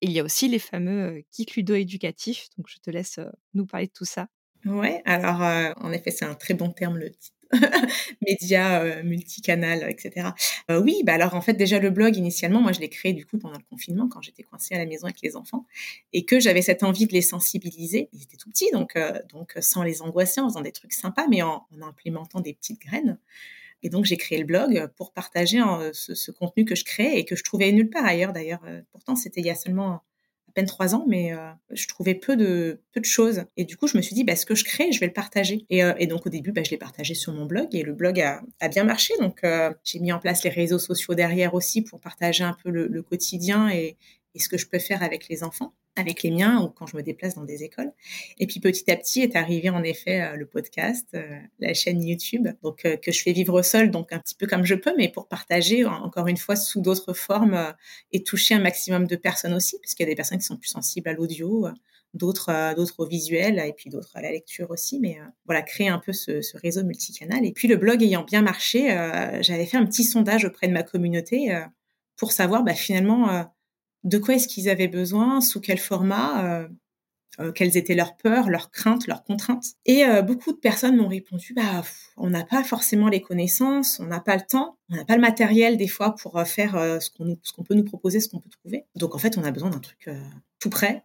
il 0.00 0.12
y 0.12 0.20
a 0.20 0.24
aussi 0.24 0.48
les 0.48 0.58
fameux 0.58 1.22
kits 1.32 1.46
ludo-éducatifs. 1.56 2.48
Donc, 2.56 2.68
je 2.68 2.78
te 2.78 2.90
laisse 2.90 3.18
nous 3.54 3.66
parler 3.66 3.88
de 3.88 3.92
tout 3.92 4.04
ça. 4.04 4.28
Ouais, 4.64 5.02
alors 5.04 5.40
en 5.80 5.92
effet, 5.92 6.10
c'est 6.10 6.24
un 6.24 6.34
très 6.34 6.54
bon 6.54 6.70
terme 6.70 6.98
le 6.98 7.10
médias 8.26 8.82
euh, 8.82 9.02
multicanal, 9.02 9.88
etc. 9.88 10.28
Euh, 10.70 10.80
oui, 10.80 11.02
bah 11.04 11.14
alors 11.14 11.34
en 11.34 11.40
fait 11.40 11.54
déjà 11.54 11.78
le 11.78 11.90
blog 11.90 12.16
initialement, 12.16 12.60
moi 12.60 12.72
je 12.72 12.80
l'ai 12.80 12.88
créé 12.88 13.12
du 13.12 13.26
coup 13.26 13.38
pendant 13.38 13.58
le 13.58 13.64
confinement 13.70 14.08
quand 14.08 14.22
j'étais 14.22 14.42
coincée 14.42 14.74
à 14.74 14.78
la 14.78 14.86
maison 14.86 15.04
avec 15.04 15.20
les 15.22 15.36
enfants 15.36 15.66
et 16.12 16.24
que 16.24 16.40
j'avais 16.40 16.62
cette 16.62 16.82
envie 16.82 17.06
de 17.06 17.12
les 17.12 17.22
sensibiliser. 17.22 18.08
Ils 18.12 18.22
étaient 18.22 18.36
tout 18.36 18.50
petits 18.50 18.70
donc 18.72 18.96
euh, 18.96 19.18
donc 19.30 19.54
sans 19.60 19.82
les 19.82 20.02
angoisser, 20.02 20.40
en 20.40 20.48
faisant 20.48 20.62
des 20.62 20.72
trucs 20.72 20.92
sympas, 20.92 21.26
mais 21.28 21.42
en, 21.42 21.66
implémentant 21.82 22.40
des 22.40 22.54
petites 22.54 22.80
graines. 22.80 23.18
Et 23.82 23.90
donc 23.90 24.04
j'ai 24.06 24.16
créé 24.16 24.38
le 24.38 24.44
blog 24.44 24.88
pour 24.96 25.12
partager 25.12 25.60
ce, 25.92 26.14
ce, 26.14 26.30
contenu 26.30 26.64
que 26.64 26.74
je 26.74 26.84
crée 26.84 27.18
et 27.18 27.24
que 27.24 27.36
je 27.36 27.44
trouvais 27.44 27.70
nulle 27.72 27.90
part 27.90 28.04
ailleurs 28.04 28.32
d'ailleurs. 28.32 28.62
pourtant 28.90 29.14
c'était 29.14 29.40
il 29.40 29.46
y 29.46 29.50
a 29.50 29.54
seulement 29.54 30.02
peine 30.56 30.66
trois 30.66 30.94
ans, 30.94 31.04
mais 31.06 31.34
euh, 31.34 31.52
je 31.70 31.86
trouvais 31.86 32.14
peu 32.14 32.34
de, 32.34 32.80
peu 32.92 33.00
de 33.00 33.04
choses. 33.04 33.44
Et 33.58 33.64
du 33.64 33.76
coup, 33.76 33.86
je 33.86 33.96
me 33.96 34.02
suis 34.02 34.14
dit, 34.14 34.24
bah, 34.24 34.34
ce 34.36 34.46
que 34.46 34.54
je 34.54 34.64
crée, 34.64 34.90
je 34.90 34.98
vais 34.98 35.06
le 35.06 35.12
partager. 35.12 35.66
Et, 35.68 35.84
euh, 35.84 35.94
donc, 36.06 36.26
au 36.26 36.30
début, 36.30 36.50
bah, 36.50 36.62
je 36.64 36.70
l'ai 36.70 36.78
partagé 36.78 37.14
sur 37.14 37.32
mon 37.34 37.44
blog 37.44 37.68
et 37.74 37.82
le 37.82 37.92
blog 37.92 38.20
a, 38.20 38.68
bien 38.68 38.84
marché. 38.84 39.12
Donc, 39.20 39.44
euh, 39.44 39.72
j'ai 39.84 40.00
mis 40.00 40.12
en 40.12 40.18
place 40.18 40.42
les 40.44 40.50
réseaux 40.50 40.78
sociaux 40.78 41.14
derrière 41.14 41.52
aussi 41.52 41.82
pour 41.82 42.00
partager 42.00 42.42
un 42.42 42.56
peu 42.64 42.70
le, 42.70 43.02
quotidien 43.02 43.68
et 43.68 43.96
ce 44.34 44.48
que 44.48 44.56
je 44.56 44.66
peux 44.66 44.78
faire 44.78 45.02
avec 45.02 45.28
les 45.28 45.44
enfants 45.44 45.74
avec 45.96 46.22
les 46.22 46.30
miens 46.30 46.60
ou 46.62 46.68
quand 46.68 46.86
je 46.86 46.96
me 46.96 47.02
déplace 47.02 47.34
dans 47.34 47.44
des 47.44 47.64
écoles. 47.64 47.90
Et 48.38 48.46
puis 48.46 48.60
petit 48.60 48.90
à 48.90 48.96
petit 48.96 49.22
est 49.22 49.34
arrivé 49.34 49.70
en 49.70 49.82
effet 49.82 50.20
euh, 50.20 50.36
le 50.36 50.46
podcast, 50.46 51.08
euh, 51.14 51.38
la 51.58 51.74
chaîne 51.74 52.02
YouTube, 52.02 52.48
donc 52.62 52.84
euh, 52.84 52.96
que 52.96 53.10
je 53.10 53.22
fais 53.22 53.32
vivre 53.32 53.62
seul, 53.62 53.90
donc 53.90 54.12
un 54.12 54.18
petit 54.18 54.34
peu 54.34 54.46
comme 54.46 54.64
je 54.64 54.74
peux, 54.74 54.94
mais 54.96 55.08
pour 55.08 55.26
partager 55.26 55.84
encore 55.84 56.28
une 56.28 56.36
fois 56.36 56.54
sous 56.54 56.80
d'autres 56.80 57.14
formes 57.14 57.74
et 58.12 58.22
toucher 58.22 58.54
un 58.54 58.60
maximum 58.60 59.06
de 59.06 59.16
personnes 59.16 59.54
aussi, 59.54 59.78
parce 59.80 59.94
qu'il 59.94 60.04
y 60.04 60.08
a 60.08 60.12
des 60.12 60.16
personnes 60.16 60.38
qui 60.38 60.44
sont 60.44 60.56
plus 60.56 60.68
sensibles 60.68 61.08
à 61.08 61.14
l'audio, 61.14 61.68
d'autres 62.14 62.74
d'autres 62.74 63.00
au 63.00 63.06
visuel 63.06 63.58
et 63.58 63.72
puis 63.72 63.90
d'autres 63.90 64.12
à 64.14 64.22
la 64.22 64.30
lecture 64.30 64.70
aussi. 64.70 65.00
Mais 65.00 65.18
voilà, 65.46 65.62
créer 65.62 65.88
un 65.88 65.98
peu 65.98 66.12
ce, 66.12 66.40
ce, 66.42 66.56
réseau 66.58 66.84
multicanal. 66.84 67.44
Et 67.44 67.52
puis 67.52 67.68
le 67.68 67.76
blog 67.76 68.02
ayant 68.02 68.24
bien 68.24 68.42
marché, 68.42 68.88
j'avais 69.40 69.66
fait 69.66 69.76
un 69.76 69.86
petit 69.86 70.04
sondage 70.04 70.44
auprès 70.44 70.68
de 70.68 70.72
ma 70.72 70.82
communauté 70.82 71.54
pour 72.16 72.32
savoir 72.32 72.62
bah, 72.62 72.74
finalement 72.74 73.46
de 74.06 74.18
quoi 74.18 74.34
est-ce 74.34 74.46
qu'ils 74.46 74.68
avaient 74.68 74.88
besoin, 74.88 75.40
sous 75.40 75.60
quel 75.60 75.78
format, 75.78 76.44
euh, 76.44 76.68
euh, 77.40 77.50
quelles 77.50 77.76
étaient 77.76 77.96
leurs 77.96 78.16
peurs, 78.16 78.48
leurs 78.48 78.70
craintes, 78.70 79.08
leurs 79.08 79.24
contraintes. 79.24 79.66
Et 79.84 80.04
euh, 80.04 80.22
beaucoup 80.22 80.52
de 80.52 80.58
personnes 80.58 80.96
m'ont 80.96 81.08
répondu, 81.08 81.52
bah, 81.54 81.82
on 82.16 82.30
n'a 82.30 82.44
pas 82.44 82.62
forcément 82.62 83.08
les 83.08 83.20
connaissances, 83.20 83.98
on 83.98 84.06
n'a 84.06 84.20
pas 84.20 84.36
le 84.36 84.42
temps, 84.48 84.78
on 84.90 84.96
n'a 84.96 85.04
pas 85.04 85.16
le 85.16 85.20
matériel 85.20 85.76
des 85.76 85.88
fois 85.88 86.14
pour 86.14 86.40
faire 86.46 86.74
ce 87.00 87.10
qu'on 87.10 87.64
peut 87.64 87.74
nous 87.74 87.84
proposer, 87.84 88.20
ce 88.20 88.28
qu'on 88.28 88.38
peut 88.38 88.48
trouver. 88.48 88.86
Donc 88.94 89.16
en 89.16 89.18
fait, 89.18 89.36
on 89.36 89.44
a 89.44 89.50
besoin 89.50 89.70
d'un 89.70 89.80
truc 89.80 90.08
tout 90.60 90.70
prêt, 90.70 91.04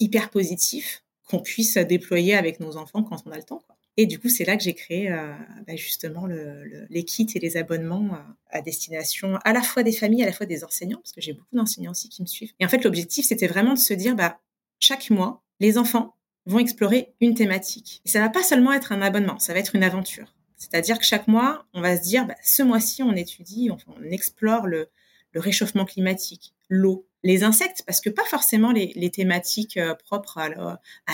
hyper 0.00 0.30
positif, 0.30 1.04
qu'on 1.28 1.40
puisse 1.40 1.76
déployer 1.76 2.34
avec 2.34 2.60
nos 2.60 2.78
enfants 2.78 3.02
quand 3.02 3.22
on 3.26 3.30
a 3.30 3.36
le 3.36 3.42
temps. 3.42 3.62
Et 4.00 4.06
du 4.06 4.20
coup, 4.20 4.28
c'est 4.28 4.44
là 4.44 4.56
que 4.56 4.62
j'ai 4.62 4.74
créé 4.74 5.10
euh, 5.10 5.34
bah, 5.66 5.74
justement 5.74 6.28
les 6.28 7.04
kits 7.04 7.26
et 7.34 7.40
les 7.40 7.56
abonnements 7.56 8.14
euh, 8.14 8.18
à 8.48 8.62
destination 8.62 9.40
à 9.44 9.52
la 9.52 9.60
fois 9.60 9.82
des 9.82 9.90
familles, 9.90 10.22
à 10.22 10.26
la 10.26 10.32
fois 10.32 10.46
des 10.46 10.62
enseignants, 10.62 10.98
parce 10.98 11.10
que 11.10 11.20
j'ai 11.20 11.32
beaucoup 11.32 11.56
d'enseignants 11.56 11.90
aussi 11.90 12.08
qui 12.08 12.22
me 12.22 12.28
suivent. 12.28 12.52
Et 12.60 12.64
en 12.64 12.68
fait, 12.68 12.84
l'objectif, 12.84 13.26
c'était 13.26 13.48
vraiment 13.48 13.74
de 13.74 13.78
se 13.78 13.92
dire, 13.92 14.14
bah, 14.14 14.38
chaque 14.78 15.10
mois, 15.10 15.42
les 15.58 15.78
enfants 15.78 16.14
vont 16.46 16.60
explorer 16.60 17.12
une 17.20 17.34
thématique. 17.34 18.00
Et 18.06 18.08
ça 18.08 18.20
va 18.20 18.28
pas 18.28 18.44
seulement 18.44 18.72
être 18.72 18.92
un 18.92 19.02
abonnement, 19.02 19.40
ça 19.40 19.52
va 19.52 19.58
être 19.58 19.74
une 19.74 19.82
aventure. 19.82 20.32
C'est-à-dire 20.56 21.00
que 21.00 21.04
chaque 21.04 21.26
mois, 21.26 21.66
on 21.74 21.80
va 21.80 21.96
se 21.96 22.02
dire, 22.02 22.24
bah, 22.24 22.36
ce 22.40 22.62
mois-ci, 22.62 23.02
on 23.02 23.16
étudie, 23.16 23.68
on, 23.72 23.78
on 23.92 24.04
explore 24.04 24.68
le 24.68 24.88
réchauffement 25.34 25.84
climatique, 25.84 26.54
l'eau, 26.68 27.07
les 27.24 27.42
insectes, 27.42 27.82
parce 27.86 28.00
que 28.00 28.10
pas 28.10 28.24
forcément 28.24 28.72
les, 28.72 29.10
thématiques 29.10 29.76
euh, 29.76 29.94
propres 29.94 30.38
à, 30.38 30.48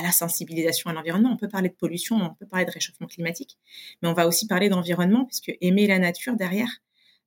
la 0.03 0.13
sensibilisation 0.13 0.91
à 0.91 0.93
l'environnement. 0.93 1.31
On 1.33 1.37
peut 1.37 1.49
parler 1.49 1.69
de 1.69 1.75
pollution, 1.75 2.17
on 2.17 2.35
peut 2.35 2.47
parler 2.47 2.67
de 2.67 2.71
réchauffement 2.71 3.07
climatique, 3.07 3.59
mais 4.03 4.09
on 4.09 4.13
va 4.13 4.27
aussi 4.27 4.47
parler 4.47 4.69
d'environnement, 4.69 5.25
puisque 5.25 5.53
aimer 5.61 5.87
la 5.87 5.99
nature 5.99 6.37
derrière, 6.37 6.69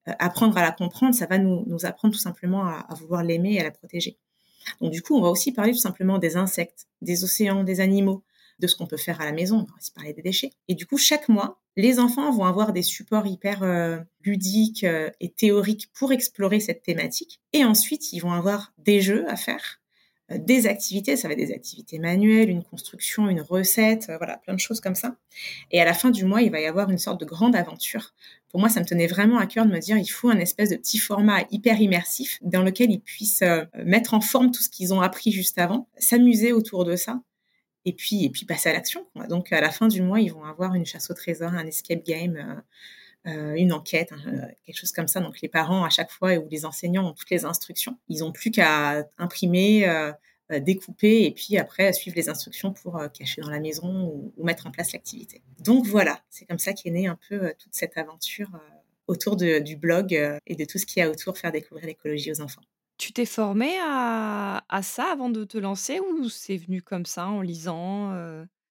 apprendre 0.05 0.57
à 0.57 0.61
la 0.61 0.71
comprendre, 0.71 1.15
ça 1.15 1.25
va 1.25 1.37
nous, 1.37 1.63
nous 1.67 1.85
apprendre 1.85 2.13
tout 2.13 2.19
simplement 2.19 2.65
à, 2.65 2.85
à 2.87 2.93
vouloir 2.93 3.23
l'aimer 3.23 3.55
et 3.55 3.59
à 3.59 3.63
la 3.63 3.71
protéger. 3.71 4.17
Donc 4.81 4.91
du 4.91 5.01
coup, 5.01 5.15
on 5.17 5.21
va 5.21 5.29
aussi 5.29 5.51
parler 5.51 5.71
tout 5.71 5.79
simplement 5.79 6.17
des 6.17 6.37
insectes, 6.37 6.87
des 7.01 7.23
océans, 7.23 7.63
des 7.63 7.79
animaux, 7.79 8.23
de 8.59 8.67
ce 8.67 8.75
qu'on 8.75 8.87
peut 8.87 8.97
faire 8.97 9.21
à 9.21 9.25
la 9.25 9.31
maison. 9.31 9.57
On 9.57 9.63
va 9.63 9.75
aussi 9.77 9.91
parler 9.91 10.13
des 10.13 10.21
déchets. 10.21 10.51
Et 10.67 10.75
du 10.75 10.85
coup, 10.85 10.97
chaque 10.97 11.29
mois, 11.29 11.61
les 11.77 11.99
enfants 11.99 12.31
vont 12.31 12.45
avoir 12.45 12.73
des 12.73 12.81
supports 12.81 13.27
hyper 13.27 13.61
euh, 13.61 13.99
ludiques 14.25 14.83
euh, 14.83 15.11
et 15.21 15.29
théoriques 15.29 15.89
pour 15.93 16.11
explorer 16.11 16.59
cette 16.59 16.81
thématique. 16.81 17.39
Et 17.53 17.63
ensuite, 17.63 18.11
ils 18.11 18.19
vont 18.19 18.33
avoir 18.33 18.73
des 18.79 18.99
jeux 18.99 19.29
à 19.29 19.35
faire, 19.35 19.79
euh, 20.31 20.39
des 20.39 20.65
activités. 20.65 21.15
Ça 21.15 21.27
va 21.27 21.35
être 21.35 21.39
des 21.39 21.53
activités 21.53 21.99
manuelles, 21.99 22.49
une 22.49 22.63
construction, 22.63 23.29
une 23.29 23.41
recette, 23.41 24.11
voilà, 24.17 24.37
plein 24.37 24.55
de 24.55 24.59
choses 24.59 24.81
comme 24.81 24.95
ça. 24.95 25.17
Et 25.69 25.79
à 25.79 25.85
la 25.85 25.93
fin 25.93 26.09
du 26.09 26.25
mois, 26.25 26.41
il 26.41 26.49
va 26.49 26.59
y 26.59 26.65
avoir 26.65 26.89
une 26.89 26.97
sorte 26.97 27.19
de 27.19 27.25
grande 27.25 27.55
aventure. 27.55 28.15
Pour 28.49 28.59
moi, 28.59 28.69
ça 28.69 28.79
me 28.79 28.85
tenait 28.85 29.07
vraiment 29.07 29.37
à 29.37 29.45
cœur 29.45 29.67
de 29.67 29.71
me 29.71 29.79
dire, 29.79 29.97
il 29.97 30.07
faut 30.07 30.29
un 30.29 30.39
espèce 30.39 30.71
de 30.71 30.77
petit 30.77 30.97
format 30.97 31.43
hyper 31.51 31.79
immersif 31.79 32.39
dans 32.41 32.63
lequel 32.63 32.89
ils 32.89 33.01
puissent 33.01 33.43
mettre 33.85 34.15
en 34.15 34.21
forme 34.21 34.49
tout 34.49 34.63
ce 34.63 34.69
qu'ils 34.69 34.95
ont 34.95 35.01
appris 35.01 35.31
juste 35.31 35.59
avant, 35.59 35.87
s'amuser 35.99 36.53
autour 36.53 36.85
de 36.85 36.95
ça 36.95 37.21
et 37.87 37.93
puis 37.93 38.25
et 38.25 38.29
puis 38.29 38.45
passer 38.45 38.69
à 38.69 38.73
l'action. 38.73 39.07
Donc 39.29 39.51
à 39.53 39.61
la 39.61 39.71
fin 39.71 39.87
du 39.87 40.01
mois, 40.01 40.19
ils 40.19 40.31
vont 40.31 40.43
avoir 40.43 40.75
une 40.75 40.85
chasse 40.85 41.09
au 41.09 41.13
trésor, 41.13 41.53
un 41.53 41.65
escape 41.65 42.03
game, 42.05 42.35
euh, 42.35 43.31
euh, 43.31 43.55
une 43.55 43.71
enquête, 43.71 44.11
euh, 44.11 44.41
quelque 44.65 44.77
chose 44.77 44.91
comme 44.91 45.07
ça. 45.07 45.21
Donc 45.21 45.39
les 45.41 45.47
parents 45.47 45.85
à 45.85 45.89
chaque 45.89 46.11
fois 46.11 46.35
ou 46.35 46.47
les 46.49 46.65
enseignants 46.65 47.09
ont 47.09 47.13
toutes 47.13 47.29
les 47.29 47.45
instructions. 47.45 47.97
Ils 48.09 48.19
n'ont 48.19 48.33
plus 48.33 48.51
qu'à 48.51 49.07
imprimer, 49.17 49.89
découper 50.49 51.23
et 51.23 51.31
puis 51.31 51.57
après 51.57 51.93
suivre 51.93 52.17
les 52.17 52.29
instructions 52.29 52.73
pour 52.73 53.01
cacher 53.13 53.41
dans 53.41 53.49
la 53.49 53.59
maison 53.59 54.31
ou, 54.37 54.43
mettre 54.43 54.67
en 54.67 54.71
place 54.71 54.91
l'activité. 54.91 55.41
Donc 55.63 55.85
voilà, 55.87 56.21
c'est 56.29 56.45
comme 56.45 56.59
ça 56.59 56.73
qu'est 56.73 56.91
née 56.91 57.07
un 57.07 57.17
peu 57.29 57.53
toute 57.57 57.73
cette 57.73 57.97
aventure 57.97 58.49
autour 59.07 59.37
du 59.37 59.75
blog 59.77 60.13
et 60.45 60.55
de 60.55 60.65
tout 60.65 60.77
ce 60.77 60.85
qu'il 60.85 61.01
y 61.01 61.03
a 61.05 61.09
autour, 61.09 61.37
faire 61.37 61.53
découvrir 61.53 61.85
l'écologie 61.87 62.31
aux 62.31 62.41
enfants. 62.41 62.61
Tu 62.97 63.13
t'es 63.13 63.25
formée 63.25 63.75
à 63.79 64.81
ça 64.83 65.11
avant 65.11 65.29
de 65.29 65.43
te 65.43 65.57
lancer 65.57 65.99
ou 65.99 66.29
c'est 66.29 66.57
venu 66.57 66.81
comme 66.81 67.05
ça 67.05 67.27
en 67.27 67.41
lisant, 67.41 68.13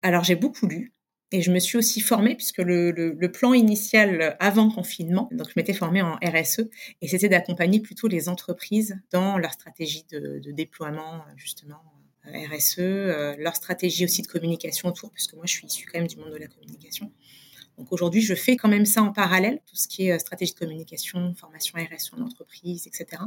Alors 0.02 0.24
j'ai 0.24 0.36
beaucoup 0.36 0.66
lu 0.66 0.92
et 1.32 1.42
je 1.42 1.50
me 1.50 1.58
suis 1.58 1.76
aussi 1.76 2.00
formée 2.00 2.34
puisque 2.34 2.58
le 2.58 3.26
plan 3.26 3.52
initial, 3.52 4.36
avant 4.40 4.70
confinement, 4.70 5.28
donc 5.32 5.48
je 5.48 5.54
m'étais 5.56 5.72
formée 5.74 6.02
en 6.02 6.16
RSE 6.16 6.62
et 7.02 7.08
c'était 7.08 7.28
d'accompagner 7.28 7.80
plutôt 7.80 8.08
les 8.08 8.28
entreprises 8.28 8.98
dans 9.12 9.38
leur 9.38 9.52
stratégie 9.52 10.04
de 10.10 10.38
de 10.38 10.50
déploiement, 10.52 11.24
justement, 11.36 11.82
RSE, 12.24 13.36
leur 13.38 13.54
stratégie 13.56 14.04
aussi 14.04 14.22
de 14.22 14.26
communication 14.26 14.88
autour, 14.88 15.12
puisque 15.12 15.34
moi 15.34 15.44
je 15.46 15.52
suis 15.52 15.66
issue 15.66 15.86
quand 15.86 15.98
même 15.98 16.08
du 16.08 16.16
monde 16.16 16.32
de 16.32 16.38
la 16.38 16.48
communication. 16.48 17.12
Donc 17.78 17.92
aujourd'hui, 17.92 18.22
je 18.22 18.34
fais 18.34 18.56
quand 18.56 18.68
même 18.68 18.86
ça 18.86 19.02
en 19.02 19.12
parallèle, 19.12 19.60
tout 19.66 19.76
ce 19.76 19.86
qui 19.86 20.06
est 20.06 20.12
euh, 20.12 20.18
stratégie 20.18 20.54
de 20.54 20.58
communication, 20.58 21.34
formation 21.34 21.78
RS 21.78 22.16
en 22.16 22.22
entreprise, 22.22 22.86
etc. 22.86 23.22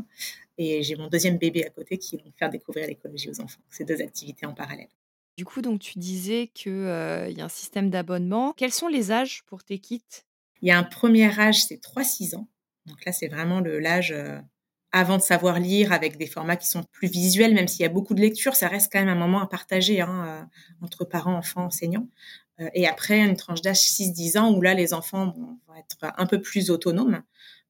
Et 0.58 0.82
j'ai 0.82 0.96
mon 0.96 1.08
deuxième 1.08 1.38
bébé 1.38 1.66
à 1.66 1.70
côté 1.70 1.98
qui 1.98 2.18
va 2.18 2.24
me 2.24 2.32
faire 2.38 2.50
découvrir 2.50 2.88
l'écologie 2.88 3.30
aux 3.30 3.42
enfants. 3.42 3.62
Ces 3.70 3.86
deux 3.86 4.02
activités 4.02 4.46
en 4.46 4.54
parallèle. 4.54 4.90
Du 5.38 5.46
coup, 5.46 5.62
donc 5.62 5.80
tu 5.80 6.00
disais 6.00 6.52
qu'il 6.54 6.72
euh, 6.72 7.30
y 7.30 7.42
a 7.42 7.46
un 7.46 7.50
système 7.50 7.90
d'abonnement. 7.90 8.54
Quels 8.58 8.74
sont 8.74 8.88
les 8.88 9.12
âges 9.12 9.44
pour 9.46 9.64
tes 9.64 9.80
kits? 9.80 10.04
Il 10.62 10.68
y 10.68 10.72
a 10.72 10.78
un 10.78 10.84
premier 10.84 11.40
âge, 11.40 11.64
c'est 11.64 11.82
3-6 11.82 12.36
ans. 12.36 12.48
Donc 12.86 13.06
là, 13.06 13.12
c'est 13.12 13.28
vraiment 13.28 13.62
l'âge 13.62 14.12
euh, 14.12 14.40
avant 14.92 15.18
de 15.18 15.22
savoir 15.22 15.60
lire 15.60 15.92
avec 15.92 16.18
des 16.18 16.26
formats 16.26 16.56
qui 16.56 16.68
sont 16.68 16.84
plus 16.92 17.08
visuels, 17.08 17.54
même 17.54 17.68
s'il 17.68 17.82
y 17.82 17.86
a 17.86 17.90
beaucoup 17.90 18.14
de 18.14 18.22
lecture, 18.22 18.56
ça 18.56 18.68
reste 18.68 18.92
quand 18.92 19.00
même 19.00 19.10
un 19.10 19.16
moment 19.16 19.42
à 19.42 19.48
partager 19.48 20.02
hein, 20.02 20.50
entre 20.82 21.06
parents, 21.06 21.36
enfants, 21.36 21.66
enseignants. 21.66 22.08
Euh, 22.62 22.70
et 22.74 22.88
après, 22.88 23.20
une 23.20 23.36
tranche 23.36 23.62
d'âge 23.62 23.80
6-10 23.80 24.38
ans 24.38 24.54
où 24.54 24.62
là, 24.62 24.74
les 24.74 24.94
enfants 24.94 25.34
vont 25.38 25.76
être 25.78 25.98
un 26.18 26.26
peu 26.26 26.42
plus 26.42 26.70
autonomes, 26.72 27.24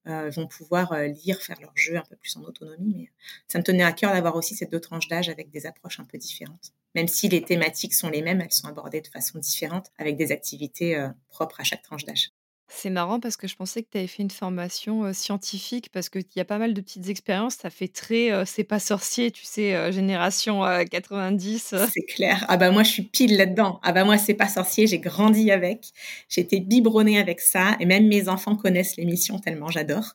euh, 0.08 0.30
vont 0.30 0.48
pouvoir 0.48 0.94
euh, 0.94 1.08
lire, 1.08 1.42
faire 1.42 1.60
leur 1.62 1.72
jeu 1.76 1.98
un 1.98 2.04
peu 2.10 2.16
plus 2.16 2.36
en 2.38 2.44
autonomie. 2.44 2.94
Mais 2.98 3.12
ça 3.48 3.60
me 3.60 3.64
tenait 3.64 3.84
à 3.84 3.92
cœur 3.92 4.14
d'avoir 4.14 4.36
aussi 4.36 4.56
ces 4.56 4.66
deux 4.66 4.80
tranches 4.80 5.08
d'âge 5.08 5.30
avec 5.30 5.50
des 5.50 5.66
approches 5.66 6.00
un 6.00 6.06
peu 6.06 6.18
différentes. 6.18 6.74
Même 6.96 7.08
si 7.08 7.30
les 7.30 7.44
thématiques 7.44 7.94
sont 7.94 8.10
les 8.10 8.22
mêmes, 8.22 8.42
elles 8.42 8.52
sont 8.52 8.68
abordées 8.68 9.02
de 9.02 9.08
façon 9.08 9.40
différente 9.40 9.92
avec 9.98 10.18
des 10.18 10.32
activités 10.32 11.08
propres 11.30 11.62
à 11.62 11.64
chaque 11.64 11.84
tranche 11.84 12.04
d'âge. 12.04 12.32
C'est 12.72 12.92
marrant 12.92 13.20
parce 13.20 13.36
que 13.36 13.48
je 13.48 13.56
pensais 13.56 13.82
que 13.82 13.88
tu 13.92 13.98
avais 13.98 14.06
fait 14.08 14.22
une 14.22 14.30
formation, 14.30 15.12
scientifique 15.12 15.90
parce 15.92 16.08
qu'il 16.08 16.24
y 16.36 16.40
a 16.40 16.46
pas 16.46 16.60
mal 16.60 16.74
de 16.76 16.82
petites 16.82 17.10
expériences. 17.10 17.56
Ça 17.56 17.70
fait 17.72 17.88
très, 17.88 18.46
c'est 18.46 18.64
pas 18.64 18.80
sorcier, 18.80 19.32
tu 19.32 19.44
sais, 19.44 19.92
génération, 19.92 20.62
90. 20.90 21.74
C'est 21.92 22.06
clair. 22.06 22.46
Ah 22.48 22.58
bah, 22.58 22.70
moi, 22.70 22.84
je 22.84 22.92
suis 22.92 23.04
pile 23.04 23.38
là-dedans. 23.38 23.80
Ah 23.84 23.92
bah, 23.92 24.04
moi, 24.06 24.18
c'est 24.20 24.36
pas 24.36 24.48
sorcier, 24.48 24.86
j'ai 24.86 25.00
grandi 25.00 25.50
avec. 25.52 25.88
J'ai 26.30 26.42
été 26.42 26.60
biberonnée 26.60 27.20
avec 27.20 27.40
ça 27.42 27.76
et 27.80 27.86
même 27.88 28.08
mes 28.08 28.30
enfants 28.30 28.56
connaissent 28.56 28.98
l'émission 28.98 29.40
tellement 29.40 29.70
j'adore 29.70 30.14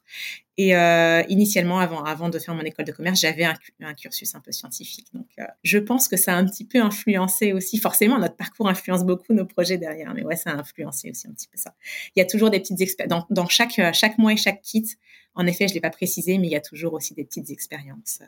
et 0.56 0.76
euh, 0.76 1.22
initialement, 1.28 1.80
avant, 1.80 2.04
avant 2.04 2.28
de 2.28 2.38
faire 2.38 2.54
mon 2.54 2.62
école 2.62 2.84
de 2.84 2.92
commerce, 2.92 3.20
j'avais 3.20 3.44
un, 3.44 3.94
cursus 3.94 4.34
un 4.36 4.40
peu 4.40 4.52
scientifique. 4.52 5.08
Donc, 5.12 5.26
euh, 5.40 5.44
je 5.64 5.78
pense 5.78 6.06
que 6.06 6.16
ça 6.16 6.34
a 6.34 6.36
un 6.36 6.44
petit 6.44 6.64
peu 6.64 6.80
influencé 6.80 7.52
aussi. 7.52 7.78
Forcément, 7.78 8.18
notre 8.18 8.36
parcours 8.36 8.68
influence 8.68 9.04
beaucoup 9.04 9.32
nos 9.32 9.46
projets 9.46 9.78
derrière, 9.78 10.14
mais 10.14 10.22
ouais, 10.22 10.36
ça 10.36 10.50
a 10.50 10.54
influencé 10.54 11.10
aussi 11.10 11.26
un 11.26 11.32
petit 11.32 11.48
peu 11.48 11.58
ça. 11.58 11.74
Il 12.14 12.20
y 12.20 12.22
a 12.22 12.26
toujours 12.26 12.50
des 12.50 12.60
petites 12.60 12.80
expériences 12.80 13.24
dans, 13.30 13.48
chaque 13.48 13.78
euh, 13.80 13.92
chaque 13.92 14.16
mois 14.18 14.32
et 14.32 14.36
chaque 14.36 14.62
kit. 14.62 14.86
En 15.34 15.46
effet, 15.46 15.66
je 15.66 15.74
l'ai 15.74 15.80
pas 15.80 15.90
précisé, 15.90 16.38
mais 16.38 16.46
il 16.46 16.52
y 16.52 16.56
a 16.56 16.60
toujours 16.60 16.92
aussi 16.92 17.14
des 17.14 17.24
petites 17.24 17.50
expériences, 17.50 18.20
euh, 18.20 18.26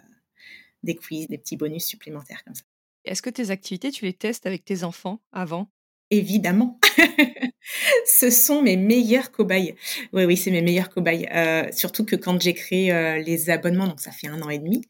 des 0.83 0.97
quiz, 0.97 1.29
des 1.29 1.39
petits 1.39 1.57
bonus 1.57 1.85
supplémentaires 1.85 2.43
comme 2.45 2.57
ça. 2.57 2.65
Est-ce 3.05 3.23
que 3.23 3.31
tes 3.31 3.51
activités, 3.51 3.93
tu 3.93 4.05
les 4.05 4.15
testes 4.15 4.47
avec 4.47 4.65
tes 4.65 4.83
enfants 4.83 5.21
avant? 5.31 5.71
Évidemment. 6.11 6.79
Ce 8.07 8.31
sont 8.31 8.63
mes 8.63 8.77
meilleurs 8.77 9.33
cobayes. 9.33 9.75
Oui, 10.13 10.25
oui, 10.25 10.37
c'est 10.37 10.51
mes 10.53 10.63
meilleurs 10.63 10.89
cobayes. 10.89 11.29
Euh, 11.35 11.65
surtout 11.73 12.05
que 12.05 12.15
quand 12.17 12.41
j'ai 12.41 12.55
créé 12.55 12.93
euh, 12.93 13.19
les 13.19 13.51
abonnements, 13.51 13.89
donc 13.89 14.01
ça 14.01 14.13
fait 14.13 14.29
un 14.29 14.41
an 14.43 14.49
et 14.51 14.59
demi, 14.59 14.83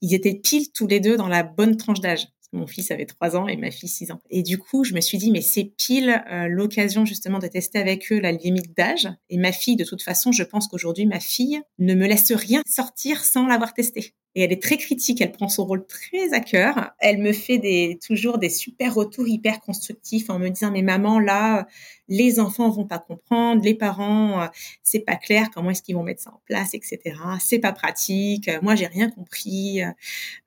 ils 0.00 0.14
étaient 0.14 0.34
pile 0.34 0.70
tous 0.72 0.86
les 0.86 1.00
deux 1.00 1.16
dans 1.16 1.28
la 1.28 1.42
bonne 1.42 1.76
tranche 1.76 2.00
d'âge. 2.00 2.28
Mon 2.52 2.66
fils 2.66 2.90
avait 2.90 3.06
trois 3.06 3.36
ans 3.36 3.46
et 3.46 3.56
ma 3.56 3.70
fille 3.70 3.88
six 3.88 4.10
ans. 4.10 4.20
Et 4.30 4.42
du 4.42 4.58
coup, 4.58 4.84
je 4.84 4.94
me 4.94 5.00
suis 5.00 5.18
dit, 5.18 5.30
mais 5.30 5.40
c'est 5.40 5.64
pile 5.64 6.22
euh, 6.30 6.48
l'occasion 6.48 7.04
justement 7.04 7.38
de 7.38 7.46
tester 7.46 7.78
avec 7.78 8.10
eux 8.12 8.18
la 8.18 8.32
limite 8.32 8.76
d'âge. 8.76 9.08
Et 9.28 9.38
ma 9.38 9.52
fille, 9.52 9.76
de 9.76 9.84
toute 9.84 10.02
façon, 10.02 10.32
je 10.32 10.42
pense 10.42 10.66
qu'aujourd'hui, 10.68 11.06
ma 11.06 11.20
fille 11.20 11.60
ne 11.78 11.94
me 11.94 12.06
laisse 12.06 12.32
rien 12.32 12.62
sortir 12.66 13.24
sans 13.24 13.46
l'avoir 13.46 13.72
testé 13.74 14.14
et 14.34 14.42
elle 14.42 14.52
est 14.52 14.62
très 14.62 14.76
critique, 14.76 15.20
elle 15.20 15.32
prend 15.32 15.48
son 15.48 15.64
rôle 15.64 15.86
très 15.86 16.32
à 16.32 16.40
cœur. 16.40 16.92
Elle 17.00 17.18
me 17.18 17.32
fait 17.32 17.58
des, 17.58 17.98
toujours 18.04 18.38
des 18.38 18.48
super 18.48 18.94
retours 18.94 19.26
hyper 19.26 19.60
constructifs 19.60 20.30
en 20.30 20.38
me 20.38 20.48
disant 20.48 20.70
mais 20.70 20.82
maman 20.82 21.18
là 21.18 21.66
les 22.08 22.38
enfants 22.38 22.70
vont 22.70 22.86
pas 22.86 22.98
comprendre, 23.00 23.62
les 23.64 23.74
parents 23.74 24.42
euh, 24.42 24.46
c'est 24.82 25.00
pas 25.00 25.16
clair 25.16 25.48
comment 25.52 25.70
est-ce 25.70 25.82
qu'ils 25.82 25.96
vont 25.96 26.02
mettre 26.04 26.22
ça 26.22 26.30
en 26.30 26.40
place 26.46 26.74
etc. 26.74 27.00
C'est 27.40 27.58
pas 27.58 27.72
pratique, 27.72 28.48
moi 28.62 28.76
j'ai 28.76 28.86
rien 28.86 29.10
compris. 29.10 29.82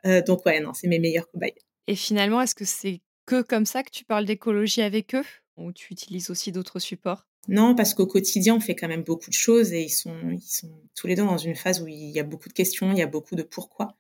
Euh, 0.05 0.21
donc 0.25 0.45
ouais 0.45 0.61
non 0.61 0.73
c'est 0.73 0.87
mes 0.87 0.99
meilleurs 0.99 1.29
cobayes. 1.29 1.53
Et 1.87 1.95
finalement 1.95 2.41
est-ce 2.41 2.55
que 2.55 2.65
c'est 2.65 3.01
que 3.25 3.41
comme 3.41 3.65
ça 3.65 3.83
que 3.83 3.91
tu 3.91 4.05
parles 4.05 4.25
d'écologie 4.25 4.81
avec 4.81 5.15
eux? 5.15 5.23
Ou 5.57 5.71
tu 5.71 5.93
utilises 5.93 6.29
aussi 6.29 6.51
d'autres 6.51 6.79
supports? 6.79 7.27
Non, 7.47 7.75
parce 7.75 7.93
qu'au 7.93 8.07
quotidien, 8.07 8.55
on 8.55 8.59
fait 8.59 8.75
quand 8.75 8.87
même 8.87 9.03
beaucoup 9.03 9.29
de 9.29 9.35
choses 9.35 9.73
et 9.73 9.81
ils 9.81 9.89
sont, 9.89 10.15
ils 10.31 10.41
sont 10.41 10.71
tous 10.95 11.07
les 11.07 11.15
deux 11.15 11.23
dans 11.23 11.37
une 11.37 11.55
phase 11.55 11.81
où 11.81 11.87
il 11.87 12.09
y 12.09 12.19
a 12.19 12.23
beaucoup 12.23 12.47
de 12.47 12.53
questions, 12.53 12.91
il 12.91 12.97
y 12.97 13.01
a 13.01 13.07
beaucoup 13.07 13.35
de 13.35 13.43
pourquoi. 13.43 13.95